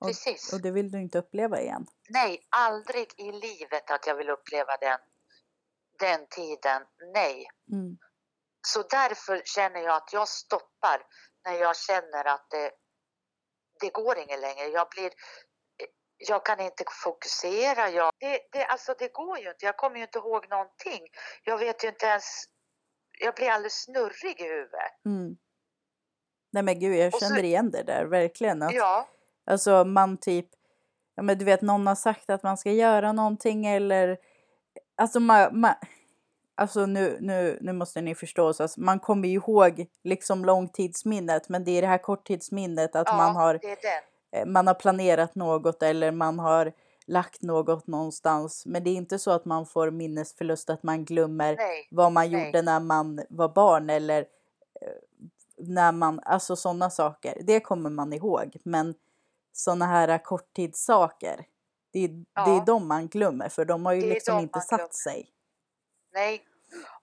Och, 0.01 0.07
Precis. 0.07 0.53
och 0.53 0.61
det 0.61 0.71
vill 0.71 0.91
du 0.91 1.01
inte 1.01 1.17
uppleva 1.19 1.61
igen. 1.61 1.85
Nej, 2.09 2.47
aldrig 2.49 3.07
i 3.17 3.31
livet 3.31 3.91
att 3.91 4.07
jag 4.07 4.15
vill 4.15 4.29
uppleva 4.29 4.77
den, 4.81 4.99
den 6.07 6.27
tiden. 6.29 6.81
Nej. 7.13 7.45
Mm. 7.71 7.97
Så 8.67 8.83
därför 8.83 9.41
känner 9.45 9.81
jag 9.81 9.95
att 9.95 10.13
jag 10.13 10.27
stoppar 10.27 10.97
när 11.45 11.53
jag 11.53 11.75
känner 11.77 12.25
att 12.27 12.45
det, 12.49 12.71
det 13.81 13.89
går 13.89 14.17
inget 14.17 14.39
längre. 14.39 14.65
Jag 14.67 14.87
blir 14.89 15.11
jag 16.27 16.45
kan 16.45 16.59
inte 16.59 16.83
fokusera. 17.03 17.89
Jag, 17.89 18.11
det, 18.19 18.39
det, 18.51 18.65
alltså 18.65 18.95
det 18.99 19.13
går 19.13 19.39
ju 19.39 19.49
inte. 19.49 19.65
Jag 19.65 19.77
kommer 19.77 19.95
ju 19.97 20.01
inte 20.01 20.17
ihåg 20.19 20.49
någonting. 20.49 21.07
Jag 21.43 21.57
vet 21.57 21.83
ju 21.83 21.87
inte 21.87 22.05
ens. 22.05 22.23
Jag 23.19 23.35
blir 23.35 23.49
alldeles 23.49 23.83
snurrig 23.83 24.39
i 24.41 24.43
huvudet. 24.43 25.05
Mm. 25.05 25.37
Nej 26.53 26.63
men 26.63 26.79
gud, 26.79 26.95
jag 26.95 27.13
Och 27.13 27.19
så- 27.19 27.27
känner 27.27 27.43
igen 27.43 27.71
det 27.71 27.83
där 27.83 28.05
verkligen. 28.05 28.61
Att, 28.61 28.73
Ja, 28.73 29.07
Alltså 29.45 29.83
man 29.85 30.17
typ, 30.17 30.49
ja 31.15 31.23
men 31.23 31.37
du 31.37 31.45
vet 31.45 31.61
någon 31.61 31.87
har 31.87 31.95
sagt 31.95 32.29
att 32.29 32.43
man 32.43 32.57
ska 32.57 32.71
göra 32.71 33.11
någonting 33.11 33.65
eller, 33.65 34.17
alltså 35.01 35.19
man, 35.19 35.59
man 35.59 35.73
alltså 36.55 36.85
nu, 36.85 37.17
nu, 37.21 37.57
nu 37.61 37.73
måste 37.73 38.01
ni 38.01 38.15
förstå, 38.15 38.53
så 38.53 38.63
alltså, 38.63 38.81
man 38.81 38.99
kommer 38.99 39.27
ihåg 39.27 39.85
liksom 40.03 40.45
långtidsminnet 40.45 41.49
men 41.49 41.63
det 41.63 41.71
är 41.71 41.81
det 41.81 41.87
här 41.87 41.97
korttidsminnet 41.97 42.95
att 42.95 43.07
ja 43.07 43.17
man, 43.17 43.35
har, 43.35 43.59
eh, 44.31 44.45
man 44.45 44.67
har 44.67 44.73
planerat 44.73 45.35
något 45.35 45.83
eller 45.83 46.11
man 46.11 46.39
har 46.39 46.73
lagt 47.05 47.41
något 47.41 47.87
någonstans 47.87 48.65
men 48.65 48.83
det 48.83 48.89
är 48.89 48.95
inte 48.95 49.19
så 49.19 49.31
att 49.31 49.45
man 49.45 49.65
får 49.65 49.91
minnesförlust 49.91 50.69
att 50.69 50.83
man 50.83 51.05
glömmer 51.05 51.55
Nej, 51.55 51.87
vad 51.91 52.11
man 52.11 52.31
nej. 52.31 52.45
gjorde 52.45 52.61
när 52.61 52.79
man 52.79 53.21
var 53.29 53.49
barn 53.49 53.89
eller 53.89 54.19
eh, 54.81 54.87
när 55.57 55.91
man, 55.91 56.19
alltså 56.25 56.55
sådana 56.55 56.89
saker. 56.89 57.37
Det 57.41 57.59
kommer 57.59 57.89
man 57.89 58.13
ihåg. 58.13 58.57
Men 58.63 58.93
sådana 59.53 59.85
här 59.85 60.17
korttidssaker, 60.17 61.45
det 61.93 61.99
är, 62.03 62.07
det 62.07 62.51
är 62.51 62.57
Ja. 62.57 62.63
de 62.65 62.87
man 62.87 63.07
glömmer 63.07 63.49
för 63.49 63.65
de 63.65 63.85
har 63.85 63.93
ju 63.93 64.01
liksom 64.01 64.39
inte 64.39 64.59
satt 64.59 64.93
sig. 64.93 65.29
Nej. 66.13 66.47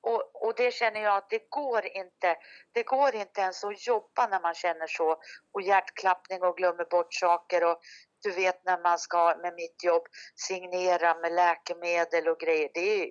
Och, 0.00 0.42
och 0.46 0.54
det 0.56 0.74
känner 0.74 1.00
jag 1.00 1.16
att 1.16 1.30
det 1.30 1.50
går 1.50 1.86
inte. 1.86 2.36
Det 2.72 2.82
går 2.82 3.14
inte 3.14 3.40
ens 3.40 3.64
att 3.64 3.86
jobba 3.86 4.26
när 4.26 4.40
man 4.40 4.54
känner 4.54 4.86
så. 4.86 5.16
Och 5.52 5.62
hjärtklappning 5.62 6.42
och 6.42 6.56
glömmer 6.56 6.84
bort 6.84 7.14
saker. 7.14 7.64
Och 7.64 7.80
du 8.22 8.30
vet 8.30 8.64
när 8.64 8.82
man 8.82 8.98
ska 8.98 9.36
med 9.42 9.54
mitt 9.54 9.84
jobb 9.84 10.02
signera 10.34 11.14
med 11.14 11.32
läkemedel 11.32 12.28
och 12.28 12.38
grejer. 12.38 12.70
Det 12.74 13.02
är, 13.02 13.08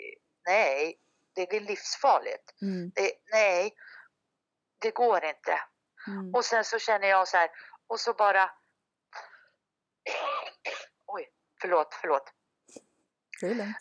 nej, 0.47 0.99
det 1.35 1.55
är 1.55 1.59
livsfarligt. 1.59 2.61
Mm. 2.61 2.91
Det, 2.95 3.11
nej, 3.31 3.73
det 4.79 4.91
går 4.91 5.25
inte. 5.25 5.59
Mm. 6.07 6.33
Och 6.35 6.45
sen 6.45 6.63
så 6.63 6.79
känner 6.79 7.07
jag 7.07 7.27
så 7.27 7.37
här. 7.37 7.49
Och 7.87 7.99
så 7.99 8.13
bara... 8.13 8.49
Förlåt, 11.61 11.93
förlåt. 12.01 12.33
Det 13.41 13.47
är 13.47 13.55
lugnt. 13.55 13.77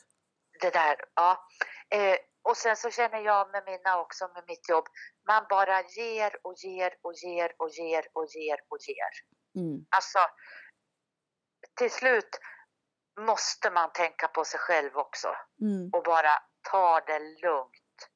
det 0.60 0.70
där, 0.70 0.96
ja. 1.14 1.46
Eh, 1.90 2.16
och 2.42 2.56
sen 2.56 2.76
så 2.76 2.90
känner 2.90 3.18
jag 3.20 3.50
med 3.50 3.62
mina 3.66 4.00
också, 4.00 4.28
med 4.34 4.44
mitt 4.48 4.68
jobb, 4.68 4.84
man 5.28 5.46
bara 5.48 5.82
ger 5.82 6.32
och 6.46 6.54
ger 6.56 6.94
och 7.02 7.12
ger 7.14 7.52
och 7.58 7.68
ger 7.70 8.06
och 8.12 8.26
ger 8.26 8.58
och 8.68 8.78
ger. 8.88 9.12
Mm. 9.62 9.86
Alltså, 9.90 10.18
till 11.78 11.90
slut 11.90 12.28
måste 13.20 13.70
man 13.70 13.92
tänka 13.92 14.28
på 14.28 14.44
sig 14.44 14.60
själv 14.60 14.96
också 14.96 15.28
Mm. 15.60 15.90
och 15.92 16.02
bara 16.02 16.30
ta 16.70 17.00
det 17.00 17.18
lugnt. 17.18 18.08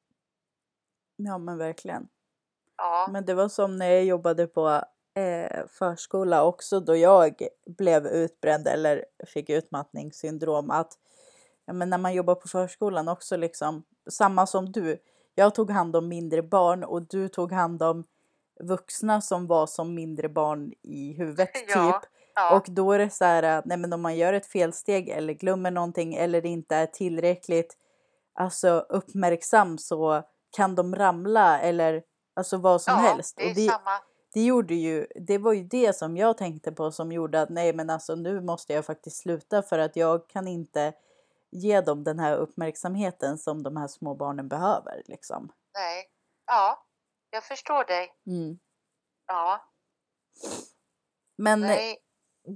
Ja 1.17 1.39
men 1.39 1.59
verkligen. 1.59 2.09
Ja, 2.77 3.09
Men 3.13 3.25
det 3.25 3.35
var 3.35 3.49
som 3.49 3.77
när 3.77 3.91
jag 3.91 4.05
jobbade 4.05 4.47
på 4.47 4.85
eh, 5.15 5.67
förskola 5.69 6.45
också 6.45 6.81
då 6.81 6.97
jag 6.97 7.43
blev 7.67 8.07
utbränd 8.07 8.69
eller 8.69 9.05
fick 9.27 9.51
utmattningssyndrom 9.51 10.71
att 10.71 10.93
ja, 11.67 11.73
men 11.73 11.91
när 11.91 11.99
man 11.99 12.15
jobbar 12.15 12.35
på 12.35 12.49
förskolan 12.49 13.09
också 13.09 13.37
liksom 13.37 13.85
samma 14.11 14.47
som 14.47 14.73
du. 14.73 14.99
Jag 15.35 15.55
tog 15.55 15.71
hand 15.71 15.97
om 15.97 16.09
mindre 16.09 16.43
barn 16.43 16.85
och 16.85 17.03
du 17.03 17.29
tog 17.29 17.53
hand 17.53 17.83
om 17.83 18.05
vuxna 18.61 19.21
som 19.21 19.47
var 19.47 19.67
som 19.67 19.95
mindre 19.95 20.29
barn 20.29 20.73
i 20.83 21.13
huvudet 21.13 21.51
Ja, 21.75 22.01
typ. 22.03 22.11
ja, 22.35 22.57
Och 22.57 22.67
då 22.69 22.93
är 22.93 22.99
det 22.99 23.11
så 23.11 23.25
här, 23.25 23.63
nej 23.65 23.79
men 23.79 23.93
om 23.93 24.01
man 24.03 24.17
gör 24.17 24.33
ett 24.33 24.47
felsteg 24.47 25.09
eller 25.09 25.33
glömmer 25.33 25.71
någonting 25.71 26.15
eller 26.15 26.47
inte 26.47 26.77
är 26.77 26.87
tillräckligt 26.87 27.77
alltså 28.35 28.87
uppmärksam 28.89 29.79
så 29.79 30.23
kan 30.57 30.75
de 30.75 30.95
ramla 30.95 31.61
eller 31.61 32.03
alltså 32.37 32.57
vad 32.57 32.83
som 32.83 32.95
ja, 32.95 33.01
helst. 33.01 33.37
det 33.37 33.45
är 33.45 33.49
Och 33.49 33.55
det, 33.55 33.67
samma. 33.67 34.01
Det 34.33 34.45
gjorde 34.45 34.75
ju, 34.75 35.07
det 35.15 35.39
var 35.39 35.53
ju 35.53 35.65
det 35.65 35.97
som 35.97 36.17
jag 36.17 36.39
tänkte 36.39 36.73
på 36.73 36.91
som 36.91 37.13
gjorde 37.13 37.43
att 37.43 37.51
nej 37.51 37.73
men 37.73 37.91
alltså 37.91 38.15
nu 38.15 38.41
måste 38.41 38.73
jag 38.73 38.87
faktiskt 38.87 39.17
sluta 39.17 39.63
för 39.63 39.79
att 39.79 39.97
jag 39.97 40.29
kan 40.29 40.49
inte 40.49 40.93
ge 41.51 41.81
dem 41.81 42.05
den 42.05 42.19
här 42.19 42.37
uppmärksamheten 42.37 43.39
som 43.39 43.63
de 43.63 43.77
här 43.77 43.89
små 43.89 44.15
barnen 44.15 44.49
behöver 44.49 45.03
liksom. 45.07 45.53
Nej, 45.75 46.11
ja, 46.47 46.87
jag 47.31 47.45
förstår 47.45 47.85
dig. 47.85 48.13
Mm. 48.27 48.59
Ja, 49.27 49.61
Men 51.37 51.61
nej, 51.61 51.99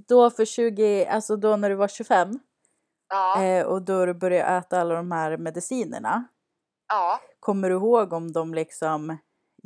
då 0.07 0.29
för 0.29 0.45
20, 0.45 1.05
alltså 1.05 1.35
då 1.35 1.55
när 1.55 1.69
du 1.69 1.75
var 1.75 1.87
25 1.87 2.39
ja, 3.09 3.43
eh, 3.43 3.65
och 3.65 3.81
då 3.81 4.05
du 4.05 4.13
började 4.13 4.57
äta 4.57 4.81
alla 4.81 4.95
de 4.95 5.11
här 5.11 5.37
medicinerna. 5.37 6.27
ja. 6.87 7.19
Kommer 7.39 7.69
du 7.69 7.75
ihåg 7.75 8.13
om 8.13 8.31
de 8.31 8.53
liksom 8.53 9.17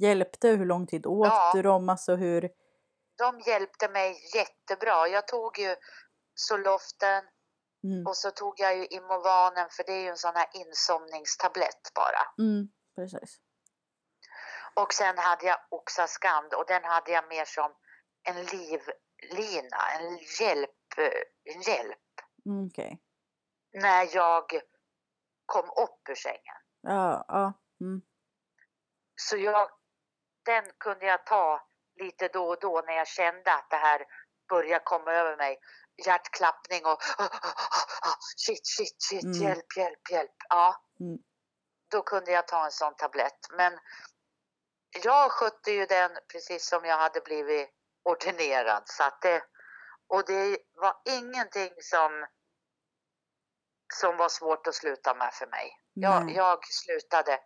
hjälpte? 0.02 0.48
Hur 0.48 0.66
lång 0.66 0.88
tid 0.88 1.06
åt 1.06 1.28
Ja. 1.28 1.52
du 1.56 1.62
dem? 1.62 1.90
Alltså 1.90 2.16
hur? 2.16 2.50
De 3.18 3.40
hjälpte 3.40 3.90
mig 3.90 4.16
jättebra. 4.36 5.08
Jag 5.08 5.28
tog 5.28 5.60
ju 5.60 5.76
Soloften 6.36 7.24
Mm. 7.84 8.08
och 8.08 8.18
så 8.18 8.32
tog 8.32 8.54
jag 8.60 8.78
ju 8.78 8.86
Imovanen 8.86 9.68
för 9.72 9.84
det 9.84 9.92
är 9.92 10.02
ju 10.02 10.08
en 10.08 10.18
sån 10.18 10.36
här 10.36 10.48
insomningstablett 10.54 11.92
bara. 11.96 12.46
Mm, 12.46 12.70
precis. 12.96 13.38
Och 14.76 14.94
sen 14.94 15.18
hade 15.18 15.46
jag 15.46 15.58
Oxascand 15.70 16.54
och 16.54 16.66
den 16.68 16.84
hade 16.84 17.12
jag 17.12 17.28
mer 17.30 17.46
som 17.46 17.76
en 18.24 18.36
livlina, 18.46 19.78
en 20.00 20.18
hjälp, 20.40 20.70
en 21.56 21.62
hjälp 21.62 21.98
Mm, 22.46 22.68
Okej. 22.68 23.02
när 23.74 24.16
jag 24.16 24.44
kom 25.46 25.66
upp 25.70 26.10
ur 26.10 26.16
sängen. 26.16 26.58
Ja, 26.82 27.26
ja. 27.28 27.54
Mm. 27.82 28.02
Så 29.16 29.38
jag, 29.38 29.70
den 30.50 30.66
kunde 30.80 31.06
jag 31.06 31.26
ta 31.26 31.68
lite 32.00 32.28
då 32.28 32.48
och 32.50 32.60
då 32.60 32.82
när 32.88 32.94
jag 32.94 33.08
kände 33.08 33.54
att 33.54 33.70
det 33.70 33.76
här 33.76 34.06
började 34.50 34.84
komma 34.84 35.12
över 35.14 35.38
mig. 35.38 35.60
Hjärtklappning 36.06 36.86
och 36.86 37.00
shit, 38.46 38.68
shit, 38.68 39.04
shit, 39.04 39.24
Mm. 39.24 39.42
hjälp, 39.42 39.78
hjälp, 39.78 40.10
hjälp. 40.12 40.36
Ja, 40.50 40.76
Mm. 41.00 41.18
då 41.92 42.02
kunde 42.02 42.32
jag 42.32 42.48
ta 42.48 42.66
en 42.66 42.72
sån 42.72 42.96
tablett. 42.96 43.40
Men 43.58 43.80
jag 45.04 45.32
skötte 45.32 45.72
ju 45.72 45.86
den 45.86 46.12
precis 46.32 46.68
som 46.70 46.86
jag 46.86 46.98
hade 46.98 47.22
blivit 47.22 47.70
ordinerad. 48.04 48.84
Så 48.86 49.04
att 49.04 49.22
det, 49.22 49.44
och 50.08 50.26
det 50.26 50.58
var 50.74 50.96
ingenting 51.06 51.74
som, 51.82 52.26
som 53.94 54.18
var 54.18 54.30
svårt 54.30 54.68
att 54.68 54.76
sluta 54.76 55.14
med 55.14 55.34
för 55.34 55.48
mig. 55.48 55.72
Jag, 55.94 56.32
jag 56.32 56.66
slutade. 56.66 57.40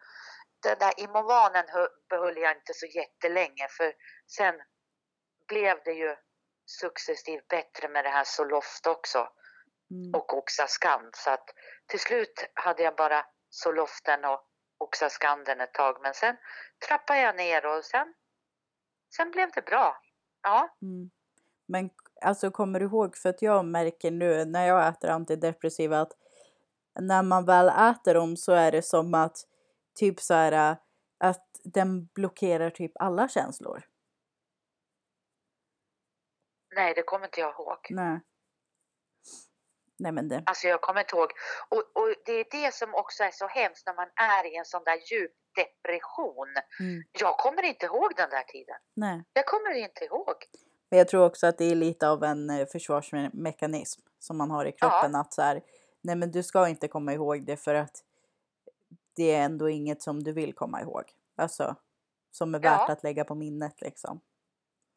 Den 0.63 0.79
där 0.79 0.93
Imovanen 0.99 1.65
hö- 1.67 1.87
behöll 2.09 2.37
jag 2.37 2.51
inte 2.57 2.73
så 2.73 2.85
jättelänge 2.85 3.67
för 3.77 3.93
sen 4.37 4.55
blev 5.47 5.77
det 5.85 5.91
ju 5.93 6.15
successivt 6.65 7.47
bättre 7.47 7.87
med 7.89 8.05
det 8.05 8.09
här 8.09 8.23
Zoloft 8.23 8.87
också 8.87 9.27
Mm. 9.91 10.13
och 10.13 10.37
Oxascand. 10.37 11.15
Så 11.15 11.29
att 11.29 11.49
till 11.87 11.99
slut 11.99 12.45
hade 12.53 12.83
jag 12.83 12.95
bara 12.95 13.25
Soloften 13.49 14.25
och 14.25 14.41
Oxascanden 14.77 15.61
ett 15.61 15.73
tag 15.73 15.97
men 16.01 16.13
sen 16.13 16.37
trappade 16.87 17.19
jag 17.19 17.35
ner 17.35 17.65
och 17.65 17.85
sen, 17.85 18.13
sen 19.15 19.31
blev 19.31 19.51
det 19.51 19.61
bra. 19.61 19.97
Ja, 20.43 20.77
Mm. 20.81 21.11
Men 21.67 21.89
alltså 22.21 22.51
kommer 22.51 22.79
du 22.79 22.85
ihåg, 22.85 23.17
för 23.17 23.29
att 23.29 23.41
jag 23.41 23.65
märker 23.65 24.11
nu 24.11 24.45
när 24.45 24.67
jag 24.67 24.87
äter 24.87 25.09
antidepressiva 25.09 26.01
att 26.01 26.11
när 26.99 27.23
man 27.23 27.45
väl 27.45 27.69
äter 27.69 28.13
dem 28.13 28.37
så 28.37 28.51
är 28.51 28.71
det 28.71 28.81
som 28.81 29.13
att 29.13 29.37
typ 29.95 30.19
så 30.19 30.33
här 30.33 30.71
äh, 30.71 30.77
att 31.19 31.47
den 31.63 32.05
blockerar 32.05 32.69
typ 32.69 32.91
alla 32.95 33.27
känslor. 33.27 33.83
nej 36.75 36.93
det 36.93 37.03
kommer 37.03 37.25
inte 37.25 37.39
jag 37.39 37.53
ihåg. 37.53 37.87
Nej. 37.89 38.19
Nej 39.99 40.11
men 40.11 40.27
det. 40.27 40.43
Alltså 40.45 40.67
jag 40.67 40.81
kommer 40.81 41.01
inte 41.01 41.15
ihåg. 41.15 41.31
Och, 41.69 41.77
och 41.77 42.15
det 42.25 42.31
är 42.31 42.45
det 42.51 42.73
som 42.73 42.95
också 42.95 43.23
är 43.23 43.31
så 43.31 43.47
hemskt 43.47 43.85
när 43.85 43.93
man 43.93 44.09
är 44.15 44.53
i 44.53 44.55
en 44.55 44.65
sån 44.65 44.83
där 44.83 44.97
djup 45.11 45.31
depression. 45.55 46.47
Mm. 46.79 47.03
Jag 47.19 47.37
kommer 47.37 47.63
inte 47.63 47.85
ihåg 47.85 48.13
den 48.15 48.29
där 48.29 48.43
tiden. 48.43 48.75
Nej. 48.95 49.23
Jag 49.33 49.45
kommer 49.45 49.73
inte 49.73 50.05
ihåg. 50.05 50.35
Men 50.89 50.97
jag 50.97 51.07
tror 51.07 51.25
också 51.25 51.47
att 51.47 51.57
det 51.57 51.65
är 51.65 51.75
lite 51.75 52.09
av 52.09 52.23
en 52.23 52.49
eh, 52.49 52.67
försvarsmekanism 52.67 54.01
som 54.19 54.37
man 54.37 54.51
har 54.51 54.65
i 54.65 54.71
kroppen 54.71 55.15
att 55.15 55.33
så 55.33 55.41
här, 55.41 55.61
nej 56.01 56.15
men 56.15 56.31
du 56.31 56.43
ska 56.43 56.67
inte 56.69 56.87
komma 56.87 57.13
ihåg 57.13 57.45
det 57.45 57.57
för 57.57 57.75
att 57.75 58.03
det 59.15 59.35
är 59.35 59.45
ändå 59.45 59.69
inget 59.69 60.01
som 60.01 60.23
du 60.23 60.33
vill 60.33 60.53
komma 60.53 60.81
ihåg. 60.81 61.03
Alltså 61.37 61.75
som 62.31 62.55
är 62.55 62.59
värt 62.59 62.87
Ja. 62.87 62.93
att 62.93 63.03
lägga 63.03 63.23
på 63.23 63.35
minnet 63.35 63.81
liksom. 63.81 64.21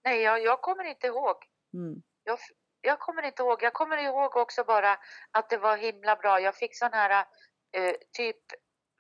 Nej, 0.05 0.23
jag, 0.23 0.43
jag 0.43 0.61
kommer 0.63 0.85
inte 0.85 1.07
ihåg. 1.07 1.37
Mm. 1.75 2.03
Jag, 2.25 2.39
jag 2.81 2.99
kommer 2.99 3.23
inte 3.23 3.43
ihåg. 3.43 3.63
Jag 3.63 3.73
kommer 3.73 3.97
ihåg 3.97 4.37
också 4.37 4.65
bara 4.65 4.99
att 5.31 5.51
det 5.51 5.57
var 5.59 5.77
himla 5.77 6.17
bra. 6.17 6.41
Jag 6.41 6.55
fick 6.55 6.79
sån 6.79 6.93
här 6.93 7.27
eh, 7.73 7.95
typ, 8.13 8.37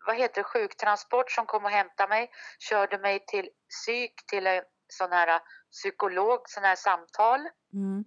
vad 0.06 0.16
heter 0.16 0.40
det, 0.40 0.44
sjuktransport 0.44 1.30
som 1.30 1.46
kom 1.46 1.64
och 1.64 1.70
hämtade 1.70 2.08
mig. 2.08 2.30
Körde 2.58 2.98
mig 2.98 3.24
till 3.26 3.50
psyk, 3.68 4.26
till 4.26 4.46
en 4.46 4.62
sån 4.88 5.12
här 5.12 5.40
psykolog, 5.72 6.40
sån 6.44 6.62
här 6.62 6.76
samtal. 6.76 7.40
Mm. 7.72 8.04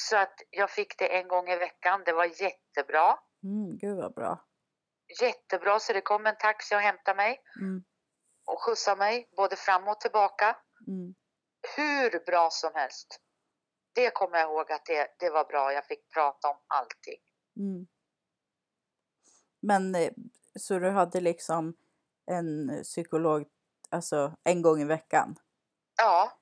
Så 0.00 0.16
att 0.16 0.34
jag 0.50 0.70
fick 0.70 0.98
det 0.98 1.18
en 1.18 1.28
gång 1.28 1.48
i 1.48 1.56
veckan. 1.56 2.02
Det 2.06 2.12
var 2.12 2.24
jättebra. 2.42 3.18
Mm, 3.42 3.78
gud 3.78 3.96
vad 3.96 4.14
bra. 4.14 4.44
Jättebra, 5.20 5.80
så 5.80 5.92
det 5.92 6.00
kom 6.00 6.26
en 6.26 6.36
taxi 6.36 6.74
och 6.74 6.80
hämtade 6.80 7.16
mig 7.16 7.40
Mm. 7.60 7.84
och 8.46 8.62
skjutsade 8.62 8.98
mig 8.98 9.28
både 9.36 9.56
fram 9.56 9.88
och 9.88 10.00
tillbaka. 10.00 10.56
Mm. 10.86 11.14
Hur 11.76 12.24
bra 12.26 12.48
som 12.50 12.70
helst. 12.74 13.20
Det 13.94 14.10
kommer 14.10 14.38
jag 14.38 14.50
ihåg 14.50 14.72
att 14.72 14.86
det, 14.86 15.08
det 15.18 15.30
var 15.30 15.44
bra. 15.44 15.72
Jag 15.72 15.86
fick 15.86 16.10
prata 16.14 16.48
om 16.48 16.56
allting. 16.66 17.20
Mm. 17.56 17.86
Men 19.60 19.94
eh, 19.94 20.10
så 20.58 20.78
du 20.78 20.90
hade 20.90 21.20
liksom 21.20 21.74
en 22.26 22.82
psykolog 22.82 23.46
alltså 23.90 24.36
en 24.44 24.62
gång 24.62 24.80
i 24.80 24.84
veckan? 24.84 25.36
Ja, 25.96 26.32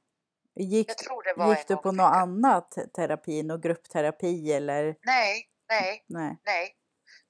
Gick, 0.55 0.91
jag 0.91 0.99
tror 0.99 1.23
det 1.23 1.35
var 1.37 1.49
gick 1.57 1.69
du 1.69 1.77
på 1.77 1.93
något 1.93 2.13
annat 2.17 2.75
terapi, 2.95 3.43
någon 3.43 3.61
gruppterapi 3.61 4.53
eller? 4.53 4.97
Nej, 5.03 5.51
nej, 5.69 6.05
Nej. 6.07 6.39
nej. 6.45 6.77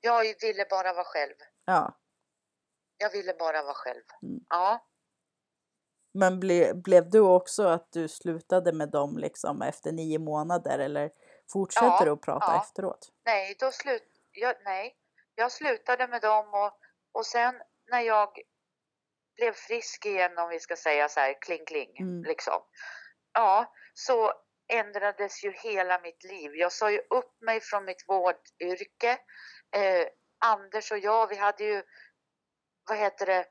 Jag 0.04 0.24
ville 0.40 0.64
bara 0.70 0.92
vara 0.92 1.04
själv. 1.04 1.34
Ja. 1.64 1.98
Jag 2.98 3.10
ville 3.10 3.34
bara 3.34 3.62
vara 3.62 3.74
själv. 3.74 4.02
Mm. 4.22 4.40
Ja, 4.48 4.86
Men 6.14 6.40
ble, 6.40 6.74
blev 6.74 7.10
du 7.10 7.20
också 7.20 7.62
att 7.66 7.92
du 7.92 8.08
slutade 8.08 8.72
med 8.72 8.90
dem 8.90 9.18
liksom 9.18 9.62
efter 9.62 9.92
nio 9.92 10.18
månader 10.18 10.78
eller 10.78 11.10
fortsätter 11.52 12.04
du 12.04 12.10
att 12.10 12.20
prata 12.22 12.56
efteråt? 12.62 13.08
nej, 13.24 13.56
då 13.60 13.70
slut, 13.72 14.08
jag, 14.32 14.54
nej. 14.64 14.96
Jag 15.34 15.52
slutade 15.52 16.08
med 16.08 16.22
dem 16.22 16.46
och, 16.54 16.72
och 17.12 17.26
sen 17.26 17.54
när 17.90 18.00
jag 18.00 18.28
blev 19.36 19.52
frisk 19.52 20.06
igen, 20.06 20.38
om 20.38 20.48
vi 20.48 20.60
ska 20.60 20.76
säga 20.76 21.08
så 21.08 21.20
här, 21.20 21.42
kling 21.42 21.64
kling, 21.66 21.96
Mm. 22.00 22.22
liksom. 22.22 22.62
Ja, 23.32 23.72
så 23.94 24.32
ändrades 24.72 25.44
ju 25.44 25.52
hela 25.52 26.00
mitt 26.00 26.24
liv. 26.24 26.50
Jag 26.54 26.72
sa 26.72 26.90
ju 26.90 26.98
upp 26.98 27.40
mig 27.40 27.60
från 27.60 27.84
mitt 27.84 28.04
vårdyrke. 28.08 29.18
Eh, 29.72 30.06
Anders 30.38 30.92
och 30.92 30.98
jag, 30.98 31.26
vi 31.26 31.36
hade 31.36 31.64
ju, 31.64 31.82
vad 32.88 32.98
heter 32.98 33.26
det, 33.26 33.46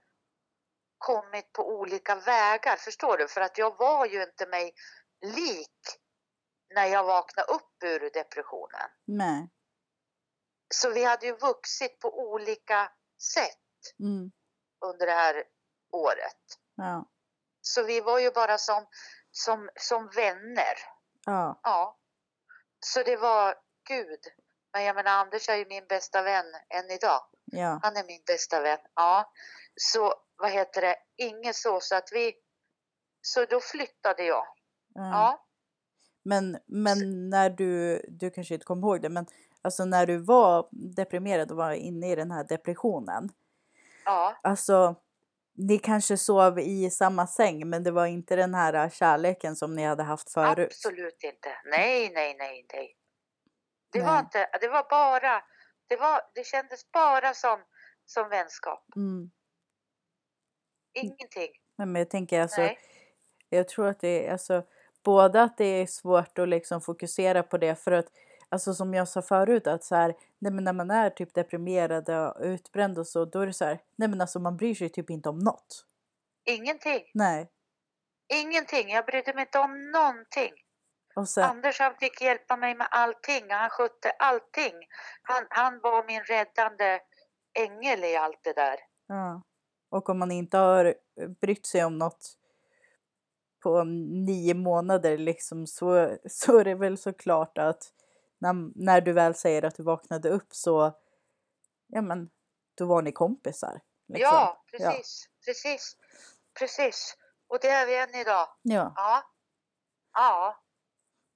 kommit 0.97 1.53
på 1.53 1.69
olika 1.69 2.15
vägar, 2.15 2.75
förstår 2.75 3.17
du? 3.17 3.27
För 3.27 3.41
att 3.41 3.57
jag 3.57 3.77
var 3.77 4.05
ju 4.05 4.23
inte 4.23 4.45
mig 4.45 4.73
lik 5.21 5.99
när 6.75 6.85
jag 6.85 7.03
vaknade 7.03 7.51
upp 7.51 7.83
ur 7.83 8.09
depressionen. 8.13 8.89
Nej. 9.05 9.49
Så 10.73 10.89
vi 10.89 11.03
hade 11.03 11.25
ju 11.25 11.35
vuxit 11.35 11.99
på 11.99 12.19
olika 12.19 12.91
sätt. 13.33 13.57
Mm. 13.99 14.31
under 14.85 15.05
det 15.05 15.11
här 15.11 15.43
året. 15.91 16.43
Ja. 16.75 17.05
Så 17.61 17.83
vi 17.83 18.01
var 18.01 18.19
ju 18.19 18.31
bara 18.31 18.57
som, 18.57 18.87
som, 19.31 19.69
som 19.75 20.09
vänner. 20.09 20.75
Ja. 21.25 21.59
Ja. 21.63 21.99
Så 22.79 23.03
det 23.03 23.17
var 23.17 23.55
Gud. 23.87 24.19
Men 24.73 24.83
jag 24.83 24.95
menar 24.95 25.11
Anders 25.11 25.49
är 25.49 25.55
ju 25.55 25.65
min 25.65 25.85
bästa 25.89 26.21
vän 26.21 26.45
än 26.69 26.91
idag. 26.91 27.21
Ja. 27.45 27.79
Han 27.83 27.97
är 27.97 28.03
min 28.03 28.21
bästa 28.27 28.61
vän. 28.61 28.79
Ja. 28.95 29.31
Så 29.75 30.13
vad 30.37 30.51
heter 30.51 30.81
det, 30.81 30.95
inget 31.17 31.55
så 31.55 31.79
så 31.81 31.95
att 31.95 32.09
vi, 32.11 32.33
så 33.21 33.45
då 33.45 33.59
flyttade 33.59 34.23
jag. 34.23 34.45
ja. 34.93 35.11
Ja. 35.11 35.47
Men, 36.23 36.57
men 36.65 37.29
när 37.29 37.49
du, 37.49 38.01
du 38.07 38.29
kanske 38.29 38.53
inte 38.53 38.65
kommer 38.65 38.87
ihåg 38.87 39.01
det, 39.01 39.09
men 39.09 39.25
alltså 39.61 39.85
när 39.85 40.05
du 40.05 40.17
var 40.17 40.67
deprimerad 40.95 41.51
och 41.51 41.57
var 41.57 41.71
inne 41.71 42.11
i 42.11 42.15
den 42.15 42.31
här 42.31 42.43
depressionen. 42.43 43.29
Ja. 44.05 44.39
Alltså, 44.43 44.95
ni 45.53 45.79
kanske 45.79 46.17
sov 46.17 46.59
i 46.59 46.89
samma 46.89 47.27
säng, 47.27 47.69
men 47.69 47.83
det 47.83 47.91
var 47.91 48.05
inte 48.05 48.35
den 48.35 48.53
här 48.53 48.89
kärleken 48.89 49.55
som 49.55 49.75
ni 49.75 49.83
hade 49.83 50.03
haft 50.03 50.33
förut. 50.33 50.67
Absolut 50.71 51.23
inte. 51.23 51.49
Nej, 51.65 52.11
nej, 52.13 52.35
nej, 52.37 52.65
nej. 52.73 52.97
Det 53.91 53.99
Nej. 53.99 54.07
var 54.07 54.19
inte, 54.19 54.49
det 54.61 54.67
var 54.67 54.89
bara, 54.89 55.43
det 55.87 55.95
var, 55.95 56.21
det 56.33 56.45
kändes 56.45 56.91
bara 56.91 57.33
som, 57.33 57.59
som 58.05 58.29
vänskap. 58.29 58.85
Mm. 58.95 59.31
Ingenting. 60.93 61.51
Nej, 61.75 61.87
Men 61.87 61.95
jag 61.95 62.09
tänker 62.09 62.41
alltså, 62.41 62.61
Nej. 62.61 62.79
jag 63.49 63.67
tror 63.67 63.87
att 63.87 63.99
det 63.99 64.27
är 64.27 64.31
alltså, 64.31 64.63
både 65.03 65.43
att 65.43 65.57
det 65.57 65.65
är 65.65 65.85
svårt 65.85 66.39
att 66.39 66.49
liksom 66.49 66.81
fokusera 66.81 67.43
på 67.43 67.57
det 67.57 67.75
för 67.75 67.91
att, 67.91 68.07
alltså 68.49 68.73
som 68.73 68.93
jag 68.93 69.07
sa 69.07 69.21
förut, 69.21 69.67
att 69.67 69.83
så 69.83 69.95
här, 69.95 70.15
nej 70.39 70.51
men 70.51 70.63
när 70.63 70.73
man 70.73 70.91
är 70.91 71.09
typ 71.09 71.33
deprimerad 71.33 72.09
och 72.09 72.35
utbränd 72.41 72.99
och 72.99 73.07
så, 73.07 73.25
då 73.25 73.39
är 73.39 73.45
det 73.45 73.53
så 73.53 73.65
här, 73.65 73.79
nej 73.95 74.09
men 74.09 74.21
alltså 74.21 74.39
man 74.39 74.57
bryr 74.57 74.75
sig 74.75 74.89
typ 74.89 75.09
inte 75.09 75.29
om 75.29 75.39
något. 75.39 75.85
Ingenting. 76.45 77.11
Nej. 77.13 77.49
Ingenting. 78.33 78.89
Jag 78.89 79.05
brydde 79.05 79.33
mig 79.33 79.41
inte 79.41 79.59
om 79.59 79.91
någonting. 79.91 80.51
Sen, 81.27 81.43
Anders 81.43 81.79
han 81.79 81.95
fick 81.95 82.21
hjälpa 82.21 82.57
mig 82.57 82.75
med 82.75 82.87
allting. 82.91 83.51
Han 83.51 83.69
skötte 83.69 84.11
allting. 84.11 84.73
Han, 85.21 85.47
han 85.49 85.79
var 85.79 86.03
min 86.07 86.23
räddande 86.23 86.99
ängel 87.59 88.03
i 88.03 88.15
allt 88.15 88.39
det 88.43 88.53
där. 88.53 88.79
ja. 89.07 89.41
Och 89.89 90.09
om 90.09 90.19
man 90.19 90.31
inte 90.31 90.57
har 90.57 90.95
brytt 91.41 91.65
sig 91.65 91.85
om 91.85 91.97
något 91.97 92.37
på 93.63 93.83
nio 93.83 94.53
månader 94.53 95.17
liksom 95.17 95.67
så, 95.67 96.17
så 96.29 96.57
är 96.59 96.63
det 96.63 96.75
väl 96.75 96.97
såklart 96.97 97.57
att 97.57 97.83
när, 98.39 98.53
när 98.75 99.01
du 99.01 99.13
väl 99.13 99.35
säger 99.35 99.65
att 99.65 99.75
du 99.75 99.83
vaknade 99.83 100.29
upp 100.29 100.55
så, 100.55 100.93
ja 101.87 102.01
men, 102.01 102.29
då 102.77 102.85
var 102.85 103.01
ni 103.01 103.11
kompisar. 103.11 103.81
liksom. 104.07 104.35
Ja, 104.35 104.63
precis. 104.71 105.29
Precis. 105.45 105.97
Precis. 106.59 107.17
Och 107.47 107.57
det 107.61 107.69
är 107.69 107.85
vi 107.85 107.97
än 107.97 108.15
idag. 108.21 108.47
Ja. 108.61 108.93
Ja. 108.95 109.23
Ja. 110.13 110.61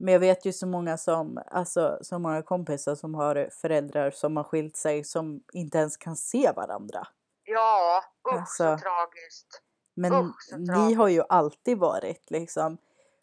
Men 0.05 0.11
jag 0.11 0.19
vet 0.19 0.45
ju 0.45 0.53
så 0.53 0.67
många 0.67 0.97
som, 0.97 1.39
alltså 1.51 1.97
så 2.01 2.19
många 2.19 2.41
kompisar 2.41 2.95
som 2.95 3.15
har 3.15 3.49
föräldrar 3.51 4.11
som 4.11 4.37
har 4.37 4.43
skilt 4.43 4.77
sig 4.77 5.03
som 5.03 5.43
inte 5.53 5.77
ens 5.77 5.97
kan 5.97 6.15
se 6.15 6.51
varandra. 6.51 7.07
Ja. 7.43 8.03
Usch 8.27 8.33
Alltså, 8.33 8.53
så 8.53 8.63
tragiskt. 8.63 9.61
Men 9.95 10.13
Usch, 10.13 10.43
så 10.49 10.57
ni 10.57 10.65
tragiskt. 10.65 10.97
har 10.97 11.07
ju 11.07 11.23
alltid 11.29 11.77
varit 11.77 12.31
liksom 12.31 12.77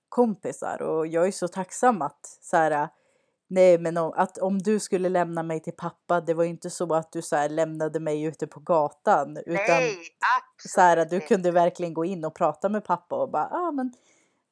kompisar 0.08 0.82
och 0.82 1.06
jag 1.06 1.26
är 1.26 1.32
så 1.32 1.48
tacksam 1.48 2.02
att 2.02 2.38
så 2.40 2.56
här, 2.56 2.88
nej 3.48 3.78
men 3.78 3.96
om, 3.96 4.12
att 4.16 4.38
om 4.38 4.58
du 4.58 4.80
skulle 4.80 5.08
lämna 5.08 5.42
mig 5.42 5.60
till 5.60 5.76
pappa, 5.76 6.20
det 6.20 6.34
var 6.34 6.44
inte 6.44 6.70
så 6.70 6.94
att 6.94 7.12
du 7.12 7.22
så 7.22 7.36
här, 7.36 7.48
lämnade 7.48 8.00
mig 8.00 8.22
ute 8.22 8.46
på 8.46 8.60
gatan 8.60 9.36
utan 9.36 9.64
Nej, 9.68 9.98
så 10.68 10.80
här, 10.80 11.04
du 11.04 11.20
kunde 11.20 11.50
verkligen 11.50 11.94
gå 11.94 12.04
in 12.04 12.24
och 12.24 12.34
prata 12.34 12.68
med 12.68 12.84
pappa 12.84 13.16
och 13.16 13.30
bara, 13.30 13.48
ja 13.50 13.58
ah, 13.58 13.72
men 13.72 13.92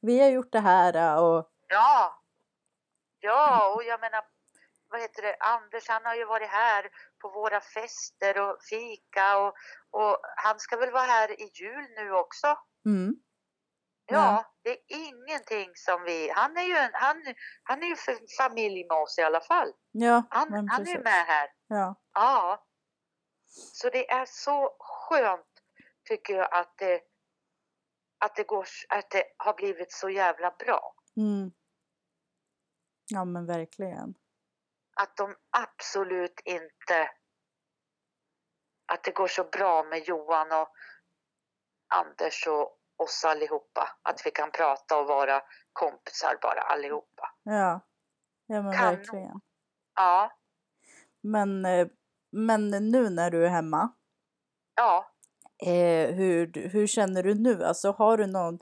vi 0.00 0.20
har 0.20 0.28
gjort 0.28 0.52
det 0.52 0.60
här 0.60 1.22
och 1.22 1.46
Ja. 1.70 2.19
Ja, 3.20 3.74
och 3.74 3.84
jag 3.84 4.00
menar, 4.00 4.24
vad 4.88 5.00
heter 5.00 5.22
det, 5.22 5.36
Anders 5.40 5.88
han 5.88 6.04
har 6.04 6.14
ju 6.14 6.24
varit 6.24 6.48
här 6.48 6.90
på 7.20 7.28
våra 7.28 7.60
fester 7.60 8.40
och 8.40 8.62
fika 8.70 9.38
och, 9.38 9.54
och 9.90 10.20
han 10.36 10.58
ska 10.58 10.76
väl 10.76 10.90
vara 10.90 11.02
här 11.02 11.40
i 11.40 11.50
jul 11.54 11.86
nu 11.96 12.12
också. 12.12 12.58
mm, 12.86 13.14
Ja, 14.06 14.54
det 14.62 14.70
är 14.70 14.78
ingenting 14.88 15.70
som 15.74 16.02
vi, 16.02 16.30
han 16.30 16.56
är 16.56 16.62
ju 16.62 16.76
en, 16.76 16.90
han, 16.92 17.16
han 17.62 17.82
är 17.82 17.86
ju 17.86 17.96
för 17.96 18.18
familj 18.38 18.86
med 18.88 18.98
oss 18.98 19.18
i 19.18 19.22
alla 19.22 19.40
fall. 19.40 19.72
ja, 19.90 20.22
Han, 20.30 20.68
han 20.68 20.88
är 20.88 21.02
med 21.02 21.26
här. 21.26 21.48
Ja, 21.66 21.94
Ja. 22.14 22.66
Så 23.72 23.90
det 23.90 24.10
är 24.10 24.24
så 24.26 24.76
skönt 24.78 25.46
tycker 26.08 26.34
jag 26.34 26.48
att 26.54 26.74
det, 26.78 27.00
att 28.18 28.36
det, 28.36 28.44
går, 28.44 28.66
att 28.88 29.10
det 29.10 29.24
har 29.36 29.54
blivit 29.54 29.92
så 29.92 30.10
jävla 30.10 30.50
bra. 30.58 30.94
mm. 31.16 31.52
Ja 33.10 33.24
men 33.24 33.46
verkligen. 33.46 34.14
att 35.00 35.16
de 35.16 35.34
absolut 35.50 36.40
inte 36.44 37.10
att 38.92 39.04
det 39.04 39.10
går 39.14 39.28
så 39.28 39.44
bra 39.44 39.82
med 39.82 40.08
Johan 40.08 40.52
och 40.52 40.68
Anders 41.94 42.46
och 42.46 42.76
oss 42.96 43.24
allihopa. 43.24 43.88
Att 44.02 44.22
vi 44.26 44.30
kan 44.30 44.50
prata 44.50 44.98
och 44.98 45.06
vara 45.06 45.42
kompisar 45.72 46.38
bara 46.42 46.60
allihopa. 46.60 47.34
Ja, 47.42 47.80
ja 48.46 48.62
men 48.62 48.72
Kanon. 48.72 48.96
verkligen. 48.96 49.40
Ja, 49.94 50.30
Men, 51.22 51.64
eh, 51.64 51.88
men 52.32 52.70
nu 52.70 53.10
när 53.10 53.30
du 53.30 53.44
är 53.44 53.48
hemma, 53.48 53.92
ja. 54.74 55.10
eh, 55.66 56.14
hur, 56.14 56.68
hur 56.68 56.86
känner 56.86 57.22
du 57.22 57.34
nu? 57.34 57.64
Alltså 57.64 57.90
har 57.90 58.16
du 58.16 58.26
någon 58.26 58.58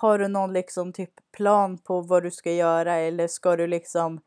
har 0.00 0.18
du 0.18 0.28
någon 0.28 0.52
liksom 0.52 0.92
typ 0.92 1.10
plan 1.36 1.78
på 1.78 2.00
vad 2.00 2.22
du 2.22 2.30
ska 2.30 2.52
göra 2.52 2.94
eller 2.94 3.28
ska 3.28 3.56
du 3.56 3.66
liksom 3.66 4.20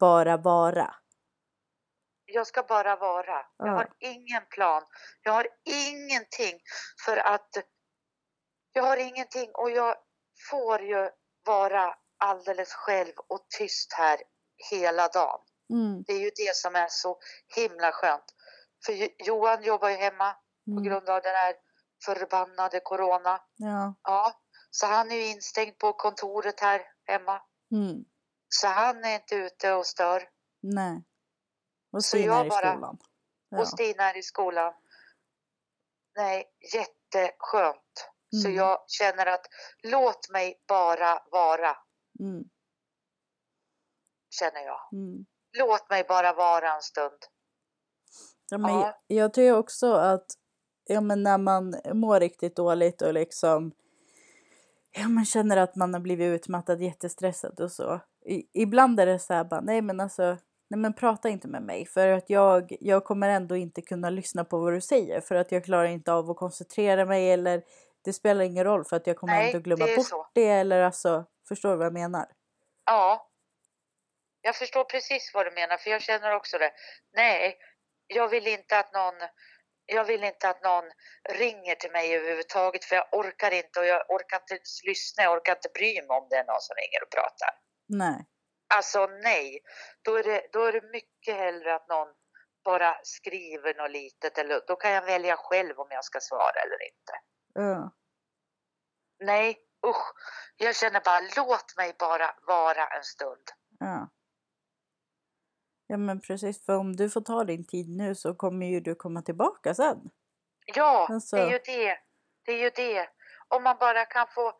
bara 0.00 0.36
vara? 0.36 0.94
Jag 2.26 2.46
ska 2.46 2.62
bara 2.62 2.96
vara. 2.96 3.46
Jag 3.56 3.68
Ja. 3.68 3.72
har 3.72 3.88
ingen 3.98 4.42
plan. 4.50 4.82
Jag 5.22 5.32
har 5.32 5.46
ingenting 5.64 6.60
för 7.06 7.16
att 7.16 7.48
jag 8.72 8.82
har 8.82 8.96
ingenting 8.96 9.50
och 9.54 9.70
jag 9.70 9.96
får 10.50 10.80
ju 10.82 11.10
vara 11.46 11.94
alldeles 12.18 12.72
själv 12.72 13.12
och 13.28 13.46
tyst 13.58 13.92
här 13.92 14.18
hela 14.70 15.08
dagen. 15.08 15.40
Mm, 15.72 16.04
Det 16.06 16.12
är 16.12 16.18
ju 16.20 16.30
det 16.36 16.56
som 16.56 16.76
är 16.76 16.86
så 16.90 17.18
himla 17.56 17.92
skönt. 17.92 18.24
För 18.86 18.92
Jo- 18.92 19.08
Johan 19.18 19.62
jobbar 19.62 19.88
ju 19.88 19.96
hemma 19.96 20.32
på 20.64 20.70
mm, 20.70 20.82
grund 20.84 21.08
av 21.08 21.22
den 21.22 21.34
här 21.34 21.54
förbannade 22.04 22.80
corona. 22.80 23.40
ja, 23.56 23.94
Ja, 24.02 24.32
så 24.70 24.86
han 24.86 25.10
är 25.10 25.16
ju 25.16 25.26
instängd 25.26 25.78
på 25.78 25.92
kontoret 25.92 26.60
här 26.60 26.82
hemma. 27.04 27.42
mm, 27.72 28.04
Så 28.48 28.66
han 28.66 29.04
är 29.04 29.14
inte 29.14 29.34
ute 29.34 29.72
och 29.72 29.86
stör. 29.86 30.28
nej. 30.62 31.04
Och 31.92 32.04
Så 32.04 32.08
Stina 32.16 32.24
jag 32.26 32.40
är 32.40 32.44
i 32.44 32.48
bara- 32.48 32.72
skolan. 32.72 32.98
Ja. 33.48 33.60
Och 33.60 33.68
Stina 33.68 34.10
är 34.10 34.16
i 34.16 34.22
skolan. 34.22 34.74
Nej, 36.16 36.44
jätteskönt. 36.74 38.10
Så 38.42 38.46
Mm. 38.48 38.56
jag 38.56 38.84
känner 38.90 39.26
att 39.26 39.46
låt 39.82 40.30
mig 40.30 40.62
bara 40.68 41.22
vara, 41.30 41.76
Mm, 42.20 42.44
känner 44.30 44.60
jag. 44.64 44.80
mm. 44.92 45.26
Låt 45.58 45.90
mig 45.90 46.04
bara 46.08 46.32
vara 46.32 46.72
en 46.74 46.82
stund. 46.82 47.18
Ja, 48.50 48.58
men 48.58 48.74
Ja. 48.74 48.80
jag, 49.08 49.16
jag 49.18 49.34
tycker 49.34 49.56
också 49.56 49.92
att 49.92 50.26
ja, 50.84 51.00
men 51.00 51.22
när 51.22 51.38
man 51.38 51.74
mår 51.94 52.20
riktigt 52.20 52.56
dåligt 52.56 53.02
och 53.02 53.14
liksom 53.14 53.72
ja, 54.92 55.08
man 55.08 55.24
känner 55.24 55.56
att 55.56 55.76
man 55.76 55.94
har 55.94 56.00
blivit 56.00 56.34
utmattad, 56.34 56.82
jättestressad 56.82 57.60
och 57.60 57.72
så. 57.72 58.00
I, 58.26 58.62
ibland 58.62 59.00
är 59.00 59.06
det 59.06 59.18
så 59.18 59.34
här 59.34 59.44
bara, 59.44 59.60
nej 59.60 59.82
men 59.82 60.00
alltså, 60.00 60.22
nej 60.70 60.80
men 60.80 60.94
prata 60.94 61.28
inte 61.28 61.48
med 61.48 61.62
mig 61.62 61.86
för 61.86 62.08
att 62.08 62.30
jag, 62.30 62.76
jag 62.80 63.04
kommer 63.04 63.28
ändå 63.28 63.56
inte 63.56 63.82
kunna 63.82 64.10
lyssna 64.10 64.44
på 64.44 64.58
vad 64.58 64.72
du 64.72 64.80
säger 64.80 65.20
för 65.20 65.34
att 65.34 65.52
jag 65.52 65.64
klarar 65.64 65.84
inte 65.84 66.12
av 66.12 66.30
att 66.30 66.36
koncentrera 66.36 67.04
mig 67.04 67.30
eller 67.30 67.62
det 68.04 68.12
spelar 68.12 68.44
ingen 68.44 68.64
roll 68.64 68.84
för 68.84 68.96
att 68.96 69.06
jag 69.06 69.16
kommer 69.16 69.34
Nej, 69.34 69.46
ändå 69.46 69.58
glömma 69.58 69.86
det 69.86 69.96
bort 69.96 70.06
så. 70.06 70.26
det 70.34 70.48
eller 70.48 70.80
alltså, 70.82 71.24
förstår 71.48 71.70
du 71.70 71.76
vad 71.76 71.86
jag 71.86 71.92
menar? 71.92 72.26
Ja. 72.84 73.26
Jag 74.42 74.56
förstår 74.56 74.84
precis 74.84 75.30
vad 75.34 75.46
du 75.46 75.50
menar, 75.50 75.76
för 75.76 75.90
jag 75.90 76.02
känner 76.02 76.34
också 76.34 76.58
det. 76.58 76.70
Nej, 77.16 77.56
jag 78.06 78.28
vill 78.28 78.46
inte 78.46 78.78
att 78.78 78.92
någon 78.92 79.14
jag 79.92 80.04
vill 80.04 80.24
inte 80.24 80.48
att 80.48 80.62
någon 80.62 80.84
ringer 81.28 81.74
till 81.74 81.90
mig 81.90 82.16
överhuvudtaget 82.16 82.84
för 82.84 82.96
jag 82.96 83.08
orkar 83.12 83.50
inte 83.50 83.80
och 83.80 83.86
jag 83.86 84.10
orkar 84.10 84.36
inte 84.40 84.56
lyssna, 84.86 85.22
jag 85.22 85.32
orkar 85.32 85.52
inte 85.52 85.68
bry 85.74 85.94
mig 85.94 86.16
om 86.16 86.26
det 86.30 86.36
är 86.36 86.44
någon 86.44 86.60
som 86.60 86.76
ringer 86.76 87.02
och 87.02 87.10
pratar. 87.10 87.50
Nej. 87.88 88.26
Alltså 88.74 89.06
nej, 89.06 89.60
då 90.02 90.16
är 90.16 90.22
det, 90.22 90.46
då 90.52 90.64
är 90.64 90.72
det 90.72 90.92
mycket 90.92 91.36
hellre 91.36 91.74
att 91.74 91.88
någon 91.88 92.08
bara 92.64 93.00
skriver 93.02 93.74
något 93.74 93.90
litet 93.90 94.38
eller 94.38 94.62
då 94.66 94.76
kan 94.76 94.90
jag 94.90 95.02
välja 95.02 95.36
själv 95.36 95.80
om 95.80 95.88
jag 95.90 96.04
ska 96.04 96.20
svara 96.20 96.60
eller 96.64 96.82
inte. 96.90 97.12
Ja. 97.54 97.92
Nej, 99.20 99.58
usch. 99.86 100.12
Jag 100.56 100.76
känner 100.76 101.00
bara 101.00 101.20
låt 101.36 101.76
mig 101.76 101.94
bara 101.98 102.34
vara 102.46 102.86
en 102.86 103.04
stund. 103.04 103.46
Ja. 103.78 104.10
Ja 105.90 105.96
men 105.96 106.20
precis, 106.20 106.64
för 106.64 106.76
om 106.76 106.96
du 106.96 107.10
får 107.10 107.20
ta 107.20 107.44
din 107.44 107.64
tid 107.64 107.88
nu 107.88 108.14
så 108.14 108.34
kommer 108.34 108.66
ju 108.66 108.80
du 108.80 108.94
komma 108.94 109.22
tillbaka 109.22 109.74
sen. 109.74 110.10
Ja, 110.66 111.06
Alltså- 111.10 111.36
det 111.36 111.42
är 111.42 111.50
ju 111.50 111.58
det. 111.58 111.98
Det 112.44 112.52
är 112.52 112.58
ju 112.58 112.70
det. 112.70 113.08
Om 113.48 113.62
man 113.62 113.76
bara 113.80 114.04
kan 114.04 114.26
få 114.34 114.52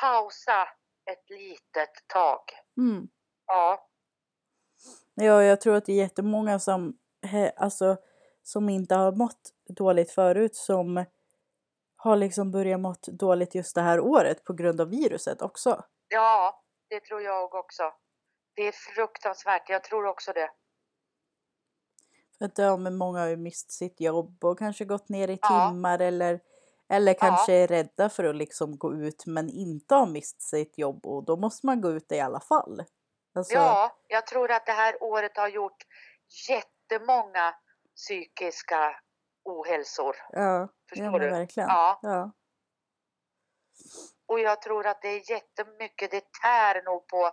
pausa 0.00 0.68
ett 1.10 1.30
litet 1.30 1.90
tag. 2.06 2.40
Mm. 2.78 3.08
Ja, 3.46 3.88
Ja, 5.14 5.42
jag 5.42 5.60
tror 5.60 5.74
att 5.74 5.84
det 5.84 5.92
är 5.92 5.96
jättemånga 5.96 6.58
som, 6.58 6.98
alltså, 7.56 7.96
som 8.42 8.68
inte 8.68 8.94
har 8.94 9.12
mått 9.12 9.50
dåligt 9.68 10.10
förut 10.10 10.56
som 10.56 11.04
har 11.96 12.16
liksom 12.16 12.50
börjat 12.50 12.80
mått 12.80 13.02
dåligt 13.02 13.54
just 13.54 13.74
det 13.74 13.80
här 13.80 14.00
året 14.00 14.44
på 14.44 14.52
grund 14.52 14.80
av 14.80 14.88
viruset 14.88 15.42
också. 15.42 15.82
ja, 16.08 16.62
det 16.88 17.00
tror 17.00 17.22
jag 17.22 17.54
också. 17.54 17.82
Det 18.54 18.62
är 18.68 18.72
fruktansvärt. 18.72 19.68
Jag 19.68 19.84
tror 19.84 20.06
också 20.06 20.32
det. 20.32 20.50
För 22.38 22.44
att 22.44 22.58
ja, 22.58 22.76
men 22.76 22.96
många 22.96 23.20
har 23.20 23.26
ju 23.28 23.36
mist 23.36 23.72
sitt 23.72 24.00
jobb 24.00 24.44
och 24.44 24.58
kanske 24.58 24.84
gått 24.84 25.08
ner 25.08 25.28
i 25.28 25.38
Ja. 25.42 25.68
timmar 25.70 25.98
eller, 25.98 26.40
eller 26.88 27.14
kanske 27.14 27.52
är 27.52 27.66
rädda 27.68 28.08
för 28.08 28.24
att 28.24 28.36
liksom 28.36 28.78
gå 28.78 28.94
ut 28.94 29.26
men 29.26 29.48
inte 29.48 29.94
har 29.94 30.06
mist 30.06 30.42
sitt 30.42 30.78
jobb 30.78 31.06
och 31.06 31.24
då 31.24 31.36
måste 31.36 31.66
man 31.66 31.80
gå 31.80 31.90
ut 31.90 32.12
i 32.12 32.20
alla 32.20 32.40
fall. 32.40 32.84
Alltså, 33.34 33.54
Ja, 33.54 33.96
jag 34.08 34.26
tror 34.26 34.50
att 34.50 34.66
det 34.66 34.72
här 34.72 35.02
året 35.02 35.36
har 35.36 35.48
gjort 35.48 35.86
jättemånga 36.48 37.54
psykiska 37.96 39.00
ohälsor. 39.44 40.16
ja, 40.32 40.68
Förstår 40.88 41.06
ja 41.06 41.18
du? 41.18 41.30
verkligen. 41.30 41.68
Ja. 41.68 41.98
Ja. 42.02 42.32
Och 44.32 44.40
jag 44.40 44.62
tror 44.62 44.86
att 44.86 45.02
det 45.02 45.08
är 45.08 45.30
jättemycket, 45.30 46.10
det 46.10 46.24
tär 46.42 46.82
nog 46.82 47.08
på 47.08 47.30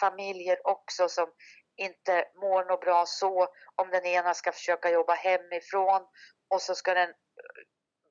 familjer 0.00 0.66
också 0.66 1.08
som 1.08 1.26
inte 1.76 2.24
mår 2.40 2.64
något 2.64 2.80
bra 2.80 3.04
så. 3.06 3.48
Om 3.76 3.90
den 3.90 4.06
ena 4.06 4.34
ska 4.34 4.52
försöka 4.52 4.90
jobba 4.90 5.14
hemifrån 5.14 6.02
och 6.48 6.62
så 6.62 6.74
ska 6.74 6.94
den 6.94 7.12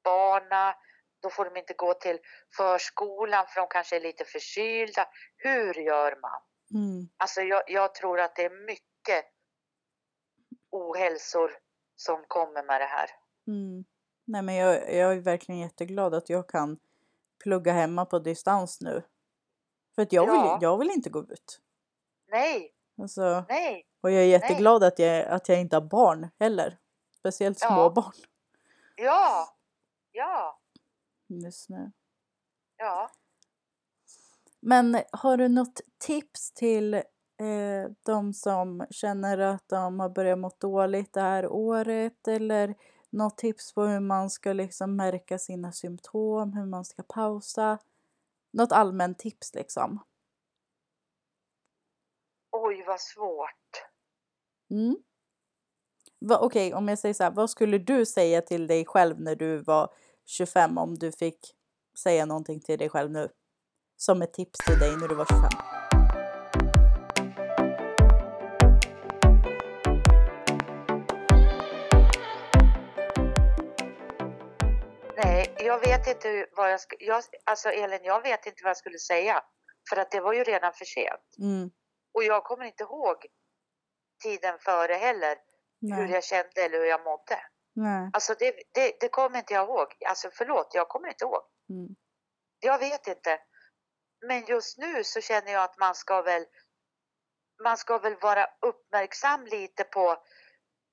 barna, 0.04 0.76
då 1.22 1.30
får 1.30 1.46
de 1.46 1.60
inte 1.60 1.74
gå 1.74 1.94
till 1.94 2.20
förskolan 2.58 3.46
för 3.48 3.62
de 3.62 3.68
kanske 3.70 3.96
är 3.96 4.02
lite 4.02 4.26
förkylda. 4.26 5.08
Hur 5.38 5.74
gör 5.74 6.20
man? 6.22 6.42
Mm. 6.74 7.10
Alltså 7.18 7.42
jag, 7.42 7.64
jag 7.68 7.96
tror 7.96 8.20
att 8.20 8.36
det 8.36 8.46
är 8.46 8.66
mycket 8.66 9.26
ohälsor 10.72 11.52
som 11.96 12.24
kommer 12.28 12.64
med 12.64 12.82
det 12.82 12.86
här. 12.86 13.10
Mm. 13.48 13.86
Nej 14.26 14.42
men 14.42 14.56
jag, 14.56 14.96
jag 14.96 15.14
är 15.14 15.20
verkligen 15.20 15.62
jätteglad 15.62 16.14
att 16.14 16.30
jag 16.30 16.50
kan 16.50 16.80
plugga 17.44 17.74
hemma 17.74 18.06
på 18.06 18.20
distans 18.20 18.82
nu. 18.82 19.04
För 19.96 20.02
att 20.02 20.14
jag, 20.14 20.28
Ja. 20.28 20.32
vill, 20.54 20.64
jag 20.64 20.78
vill 20.78 20.92
inte 20.92 21.10
gå 21.10 21.20
ut. 21.20 21.62
Nej, 22.32 22.74
Alltså, 23.02 23.46
nej, 23.50 23.86
och 24.02 24.12
jag 24.12 24.22
är 24.22 24.28
jätteglad 24.28 24.84
att 24.84 25.00
jag, 25.00 25.26
att 25.28 25.50
jag 25.50 25.60
inte 25.62 25.76
har 25.76 25.82
barn 25.82 26.28
heller. 26.40 26.78
Speciellt 27.20 27.58
Ja. 27.62 27.68
små 27.68 27.90
barn 27.90 28.14
ja, 28.96 29.48
ja, 30.12 30.60
just 31.28 31.70
nu. 31.70 31.92
ja. 32.78 33.10
Men 34.60 35.02
har 35.12 35.38
du 35.38 35.48
något 35.48 35.82
tips 35.98 36.52
till 36.54 36.94
eh, 36.94 37.04
de 38.06 38.34
som 38.34 38.86
känner 38.90 39.38
att 39.38 39.68
de 39.70 40.00
har 40.00 40.10
börjat 40.10 40.40
må 40.40 40.52
dåligt 40.60 41.14
det 41.14 41.22
här 41.22 41.48
året? 41.48 42.28
Eller 42.28 42.76
något 43.12 43.38
tips 43.38 43.74
på 43.74 43.84
hur 43.84 44.00
man 44.00 44.30
ska 44.30 44.54
liksom 44.54 44.96
märka 44.96 45.38
sina 45.38 45.72
symptom, 45.72 46.54
hur 46.54 46.66
man 46.66 46.86
ska 46.86 47.04
pausa? 47.04 47.78
Något 48.54 48.72
allmänt 48.72 49.20
tips 49.20 49.56
liksom. 49.56 50.04
Oj, 52.52 52.84
vad 52.88 53.02
svårt. 53.02 53.84
Mm. 54.70 54.98
Va, 56.20 56.40
Okej, 56.40 56.74
om 56.74 56.88
jag 56.88 57.00
säger 57.00 57.14
så 57.14 57.24
här, 57.24 57.32
vad 57.32 57.50
skulle 57.50 57.78
du 57.78 58.06
säga 58.06 58.42
till 58.42 58.68
dig 58.68 58.86
själv 58.86 59.22
när 59.22 59.36
du 59.36 59.58
var 59.58 59.94
25 60.26 60.78
om 60.78 60.96
du 60.96 61.12
fick 61.12 61.40
säga 61.98 62.26
någonting 62.26 62.60
till 62.60 62.80
dig 62.80 62.90
själv 62.90 63.12
nu? 63.12 63.30
Som 63.98 64.22
ett 64.22 64.34
tips 64.34 64.66
till 64.66 64.80
dig 64.80 64.98
när 64.98 65.08
du 65.08 65.16
var 65.16 65.26
25. 65.26 65.81
Jag 75.72 75.80
vet 75.80 76.08
inte 76.08 76.30
hur- 76.30 76.50
vad 76.52 76.72
jag 76.72 76.80
ska... 76.82 76.96
Jag, 77.00 77.24
alltså 77.44 77.70
Elin, 77.70 78.04
jag 78.04 78.22
vet 78.22 78.46
inte 78.46 78.64
vad 78.64 78.70
jag 78.70 78.78
skulle 78.78 79.00
säga. 79.00 79.44
För 79.90 79.98
att 79.98 80.12
det 80.12 80.22
var 80.22 80.34
ju 80.34 80.44
redan 80.44 80.74
för 80.74 80.86
sent. 80.86 81.38
Mm. 81.40 81.72
Och 82.14 82.24
jag 82.24 82.44
kommer 82.44 82.66
inte 82.66 82.84
ihåg 82.84 83.18
tiden 84.24 84.60
före 84.60 84.94
heller. 84.94 85.38
Hur 85.82 86.04
Nej. 86.04 86.12
jag 86.12 86.24
kände 86.24 86.62
eller 86.62 86.78
hur 86.78 86.86
jag 86.86 87.04
mådde. 87.04 87.40
Nej. 87.76 88.10
Alltså 88.14 88.36
det, 88.40 88.56
det, 88.74 88.98
det 89.00 89.10
kommer 89.10 89.38
inte 89.40 89.54
jag 89.54 89.68
ihåg. 89.68 89.88
Alltså 90.06 90.30
förlåt, 90.34 90.72
jag 90.74 90.90
kommer 90.90 91.08
inte 91.08 91.24
ihåg. 91.24 91.42
Mm. 91.70 91.96
Jag 92.60 92.80
vet 92.80 93.08
inte. 93.08 93.40
Men 94.28 94.46
just 94.46 94.78
nu 94.78 95.04
så 95.04 95.22
känner 95.22 95.52
jag 95.52 95.64
att 95.64 95.80
man 95.80 95.96
ska 95.96 96.22
väl 96.22 96.46
man 97.64 97.78
ska 97.78 97.98
väl 97.98 98.16
vara 98.22 98.48
uppmärksam 98.62 99.46
lite 99.46 99.84
på, 99.84 100.18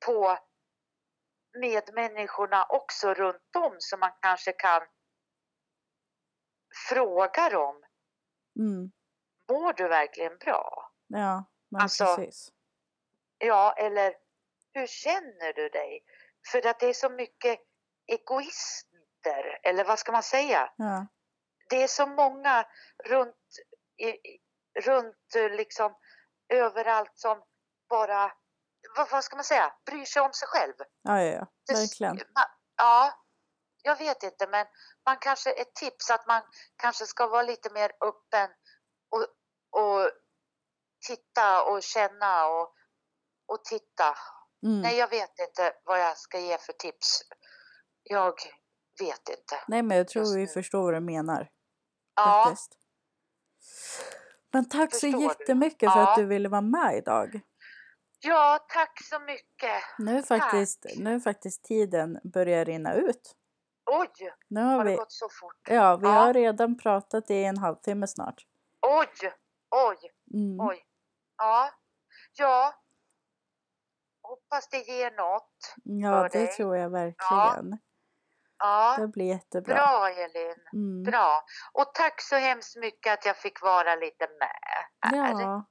på 0.07 0.39
medmänniskorna 1.61 2.65
också 2.65 3.15
runt 3.15 3.57
om 3.57 3.77
så 3.79 3.97
man 3.97 4.13
kanske 4.21 4.53
kan 4.53 4.83
fråga 6.89 7.49
dem. 7.49 7.83
Mm. 8.59 8.93
Mår 9.51 9.73
du 9.73 9.89
verkligen 9.89 10.39
bra? 10.39 10.93
Ja, 11.07 11.45
men 11.69 11.81
Alltså, 11.81 12.17
precis. 12.17 12.53
Ja, 13.39 13.75
eller 13.79 14.15
hur 14.73 14.87
känner 14.87 15.53
du 15.53 15.69
dig? 15.69 16.05
För 16.53 16.67
att 16.67 16.81
det 16.81 16.87
är 16.87 16.93
så 16.93 17.11
mycket 17.11 17.61
egoister, 18.07 19.61
eller 19.63 19.85
vad 19.85 19.99
ska 19.99 20.13
man 20.13 20.23
säga? 20.23 20.73
Ja. 20.77 21.07
det 21.71 21.83
är 21.83 21.89
så 21.89 22.07
många 22.07 22.67
runt, 23.05 23.37
i, 23.97 24.39
runt 24.81 25.35
liksom 25.57 25.95
överallt 26.49 27.13
som 27.15 27.43
bara, 27.89 28.33
vad, 28.97 29.11
vad 29.11 29.25
ska 29.25 29.37
man 29.37 29.45
säga, 29.45 29.73
bryr 29.87 30.05
sig 30.05 30.23
om 30.23 30.33
sig 30.33 30.49
själv. 30.49 30.75
Ja, 31.03 31.23
ja, 31.23 31.33
ja. 31.33 31.47
Det- 31.67 31.75
Verkligen. 31.75 32.17
Man, 32.17 32.45
ja, 32.77 33.13
jag 33.83 33.97
vet 33.99 34.23
inte, 34.23 34.47
men 34.47 34.67
man 35.07 35.17
kanske, 35.21 35.51
ett 35.51 35.75
tips 35.75 36.11
att 36.11 36.27
man 36.27 36.43
kanske 36.77 37.07
ska 37.07 37.27
vara 37.27 37.43
lite 37.43 37.73
mer 37.73 37.91
öppen 38.01 38.51
och, 39.11 39.27
och 39.83 40.11
titta 41.07 41.65
och 41.65 41.83
känna 41.83 42.47
och, 42.49 42.75
och 43.49 43.65
titta. 43.65 44.15
Mm. 44.67 44.81
Nej, 44.81 44.97
jag 44.99 45.11
vet 45.11 45.39
inte 45.49 45.73
vad 45.85 46.01
jag 46.01 46.19
ska 46.19 46.39
ge 46.39 46.59
för 46.59 46.73
tips. 46.73 47.23
Jag 48.03 48.35
vet 49.01 49.29
inte. 49.29 49.57
Nej, 49.69 49.83
men 49.83 49.97
jag 49.97 50.09
tror 50.09 50.37
vi 50.37 50.47
förstår 50.47 50.83
vad 50.83 50.95
du 50.95 51.01
menar. 51.01 51.51
Ja, 52.15 52.45
Faktiskt. 52.47 52.73
Men 54.53 54.69
tack 54.69 54.95
så 54.95 55.01
Förstår 55.01 55.19
du? 55.19 55.25
jättemycket 55.25 55.93
för 55.93 55.99
Ja. 56.01 56.11
att 56.11 56.17
du 56.19 56.25
ville 56.27 56.49
vara 56.49 56.61
med 56.61 56.97
idag. 56.97 57.41
Ja, 58.21 58.59
tack 58.69 59.03
så 59.05 59.19
mycket. 59.21 59.83
Nu 59.99 60.19
är 60.19 60.23
faktiskt, 60.23 60.87
nu 60.97 61.21
faktiskt 61.21 61.65
tiden 61.65 62.21
börjar 62.25 62.65
rinna 62.65 62.95
ut. 62.95 63.35
Oj, 63.91 64.33
Nu 64.49 64.61
har 64.61 64.73
har 64.77 64.85
det 64.85 64.91
vi, 64.91 64.97
gått 64.97 65.13
så 65.13 65.29
fort? 65.41 65.61
ja, 65.69 65.97
vi 65.97 66.07
Ja. 66.07 66.13
har 66.13 66.33
redan 66.33 66.79
pratat 66.79 67.31
i 67.31 67.45
en 67.45 67.59
halvtimme 67.59 68.07
snart. 68.07 68.43
Oj, 68.87 69.33
oj, 69.71 69.97
Mm. 70.35 70.61
oj. 70.69 70.85
Ja, 71.39 71.71
ja. 72.39 72.75
Hoppas 74.23 74.69
det 74.69 74.79
ger 74.79 75.11
något. 75.11 75.75
Ja, 75.85 76.11
för 76.13 76.29
det 76.39 76.45
dig. 76.45 76.47
tror 76.57 76.77
jag 76.77 76.91
verkligen. 76.91 77.79
Ja, 78.59 78.97
Det 78.99 79.09
blir 79.09 79.25
jättebra. 79.27 79.75
bra 79.75 80.09
Elin. 80.11 80.55
Mm. 80.73 81.03
Bra. 81.03 81.45
Och 81.73 81.91
tack 81.95 82.21
så 82.21 82.37
hemskt 82.37 82.77
mycket 82.77 83.13
att 83.13 83.25
jag 83.27 83.37
fick 83.37 83.63
vara 83.63 83.95
lite 83.95 84.29
med 84.41 84.59
här. 84.61 85.17
Ja, 85.17 85.67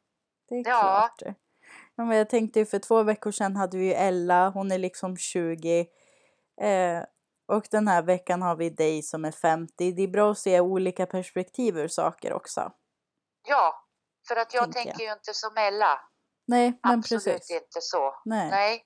det 0.50 0.56
är 0.56 0.64
Ja. 0.70 0.80
klart. 0.82 1.36
Men 1.98 2.18
jag 2.18 2.30
tänkte 2.30 2.60
ju 2.60 2.66
för 2.66 2.80
två 2.80 3.04
veckor 3.04 3.32
sedan 3.32 3.56
hade 3.56 3.78
vi 3.78 3.86
ju 3.86 3.94
Ella, 3.94 4.50
hon 4.50 4.72
är 4.72 4.78
liksom 4.78 5.18
20. 5.18 5.80
Eh, 6.62 7.04
och 7.48 7.68
den 7.72 7.88
här 7.88 8.02
veckan 8.02 8.42
har 8.42 8.56
vi 8.56 8.70
dig 8.70 9.04
som 9.04 9.26
är 9.26 9.32
50. 9.32 9.92
Det 9.92 10.02
är 10.02 10.08
bra 10.08 10.32
att 10.32 10.38
se 10.38 10.60
olika 10.60 11.06
perspektiv 11.06 11.78
ur 11.78 11.88
saker 11.88 12.34
också. 12.34 12.72
Ja, 13.48 13.86
för 14.28 14.36
att 14.36 14.54
jag 14.54 14.64
Tänker 14.64 14.80
jag. 14.80 14.86
tänker 14.86 15.06
ju 15.06 15.12
inte 15.12 15.34
som 15.34 15.58
Ella. 15.58 16.00
Nej, 16.48 16.80
men 16.84 17.00
Absolut 17.00 17.24
precis. 17.24 17.52
inte 17.52 17.82
så. 17.82 18.16
Nej. 18.26 18.50
Nej. 18.50 18.84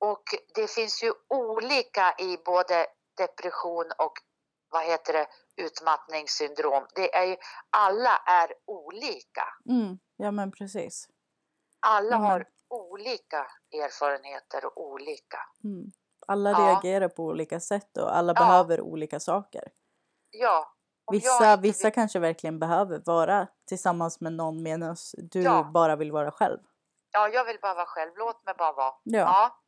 Och 0.00 0.22
det 0.54 0.70
finns 0.70 1.02
ju 1.02 1.12
olika 1.28 2.14
i 2.18 2.36
både 2.44 2.86
depression 3.16 3.84
och 3.98 4.12
vad 4.70 4.84
heter 4.84 5.12
det, 5.12 5.26
utmattningssyndrom. 5.56 6.86
Det 6.94 7.14
är 7.14 7.24
ju, 7.24 7.36
alla 7.70 8.16
är 8.26 8.52
olika. 8.66 9.44
Mm, 9.68 9.98
ja, 10.16 10.30
men 10.30 10.52
precis. 10.52 11.08
Alla 11.86 12.18
men- 12.18 12.26
har 12.30 12.46
olika 12.70 13.46
erfarenheter 13.84 14.64
och 14.66 14.80
olika. 14.80 15.38
Mm. 15.64 15.90
Alla 16.26 16.50
Ja. 16.50 16.58
reagerar 16.58 17.08
på 17.08 17.22
olika 17.24 17.60
sätt 17.60 17.96
och 17.96 18.16
alla 18.16 18.32
Ja. 18.36 18.40
behöver 18.46 18.80
olika 18.80 19.20
saker. 19.20 19.62
Ja. 20.30 20.72
om 21.08 21.12
Vissa, 21.16 21.56
vissa 21.56 21.86
vill- 21.86 21.94
kanske 21.94 22.18
verkligen 22.18 22.58
behöver 22.58 23.02
vara 23.06 23.48
tillsammans 23.68 24.20
med 24.20 24.32
någon 24.32 24.62
medan 24.62 24.96
du 25.16 25.42
Ja. 25.42 25.70
bara 25.74 25.96
vill 25.96 26.12
vara 26.12 26.30
själv. 26.30 26.58
Ja, 27.12 27.28
jag 27.28 27.44
vill 27.44 27.58
bara 27.62 27.74
vara 27.74 27.86
själv. 27.86 28.12
Låt 28.16 28.44
mig 28.44 28.54
bara 28.58 28.72
vara. 28.72 28.94
Ja. 29.04 29.60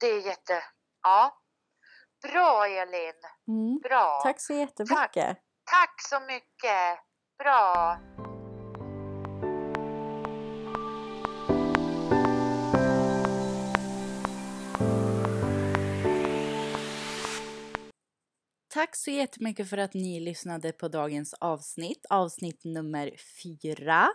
Det 0.00 0.06
är 0.06 0.20
jätte... 0.20 0.62
Ja. 1.02 1.32
Bra 2.32 2.66
Elin, 2.66 3.12
Mm. 3.48 3.78
bra. 3.82 4.20
Tack 4.22 4.40
så 4.40 4.52
jättemycket. 4.52 5.38
Tack 5.70 5.94
så 6.08 6.20
mycket. 6.20 6.98
Bra. 7.38 7.96
Tack 18.76 18.96
så 18.96 19.10
jättemycket 19.10 19.70
för 19.70 19.78
att 19.78 19.94
ni 19.94 20.20
lyssnade 20.20 20.72
på 20.72 20.88
dagens 20.88 21.34
avsnitt, 21.34 22.06
avsnitt 22.10 22.64
nummer 22.64 23.10
fyra. 23.42 24.08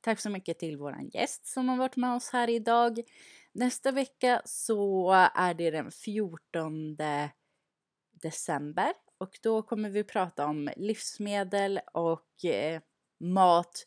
Tack 0.00 0.20
så 0.20 0.30
mycket 0.30 0.58
till 0.58 0.76
våran 0.76 1.10
gäst 1.14 1.46
som 1.46 1.68
har 1.68 1.76
varit 1.76 1.96
med 1.96 2.14
oss 2.14 2.30
här 2.30 2.50
idag. 2.50 3.00
Nästa 3.52 3.92
vecka 3.92 4.42
så 4.44 5.12
är 5.34 5.54
det 5.54 5.70
den 5.70 5.90
14 5.90 6.96
december 8.22 8.92
och 9.18 9.38
då 9.42 9.62
kommer 9.62 9.90
vi 9.90 10.04
prata 10.04 10.46
om 10.46 10.70
livsmedel 10.76 11.80
och 11.92 12.44
eh, 12.44 12.80
mat 13.20 13.86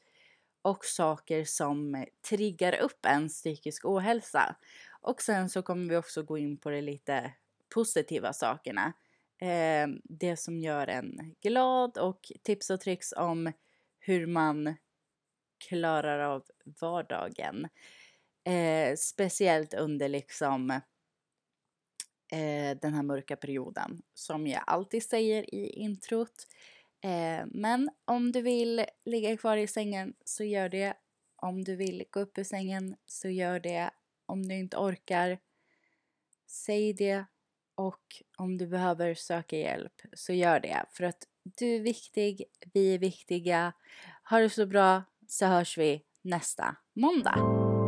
och 0.61 0.85
saker 0.85 1.45
som 1.45 2.05
triggar 2.29 2.79
upp 2.81 3.05
en 3.05 3.29
psykisk 3.29 3.85
ohälsa. 3.85 4.55
Och 5.01 5.21
sen 5.21 5.49
så 5.49 5.61
kommer 5.61 5.89
vi 5.89 5.97
också 5.97 6.23
gå 6.23 6.37
in 6.37 6.57
på 6.57 6.69
de 6.69 6.81
lite 6.81 7.33
positiva 7.69 8.33
sakerna. 8.33 8.93
Eh, 9.41 9.87
det 10.03 10.37
som 10.37 10.59
gör 10.59 10.87
en 10.87 11.35
glad 11.41 11.97
och 11.97 12.31
tips 12.43 12.69
och 12.69 12.81
tricks 12.81 13.13
om 13.17 13.51
hur 13.99 14.27
man 14.27 14.75
klarar 15.69 16.19
av 16.19 16.43
vardagen. 16.81 17.67
Eh, 18.43 18.95
speciellt 18.95 19.73
under 19.73 20.09
liksom 20.09 20.71
eh, 22.31 22.77
den 22.81 22.93
här 22.93 23.03
mörka 23.03 23.35
perioden 23.35 24.01
som 24.13 24.47
jag 24.47 24.63
alltid 24.67 25.03
säger 25.03 25.55
i 25.55 25.69
introt. 25.69 26.47
Eh, 27.03 27.45
men 27.45 27.89
om 28.05 28.31
du 28.31 28.41
vill 28.41 28.85
ligga 29.05 29.37
kvar 29.37 29.57
i 29.57 29.67
sängen 29.67 30.13
så 30.25 30.43
gör 30.43 30.69
det. 30.69 30.93
Om 31.35 31.63
du 31.63 31.75
vill 31.75 32.03
gå 32.09 32.19
upp 32.19 32.37
ur 32.37 32.43
sängen 32.43 32.95
så 33.05 33.29
gör 33.29 33.59
det. 33.59 33.91
Om 34.25 34.47
du 34.47 34.55
inte 34.55 34.77
orkar, 34.77 35.39
säg 36.47 36.93
det. 36.93 37.25
Och 37.87 38.21
om 38.37 38.57
du 38.57 38.67
behöver 38.67 39.13
söka 39.13 39.57
hjälp 39.57 39.93
så 40.13 40.33
gör 40.33 40.59
det. 40.59 40.85
För 40.91 41.03
att 41.03 41.23
du 41.43 41.75
är 41.75 41.79
viktig, 41.79 42.43
vi 42.73 42.93
är 42.93 42.99
viktiga. 42.99 43.73
Ha 44.29 44.39
det 44.39 44.49
så 44.49 44.65
bra 44.65 45.03
så 45.27 45.45
hörs 45.45 45.77
vi 45.77 46.01
nästa 46.21 46.75
måndag. 46.93 47.35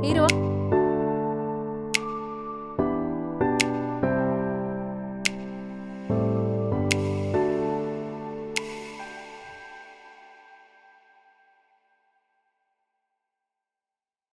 Hejdå! 0.03 0.52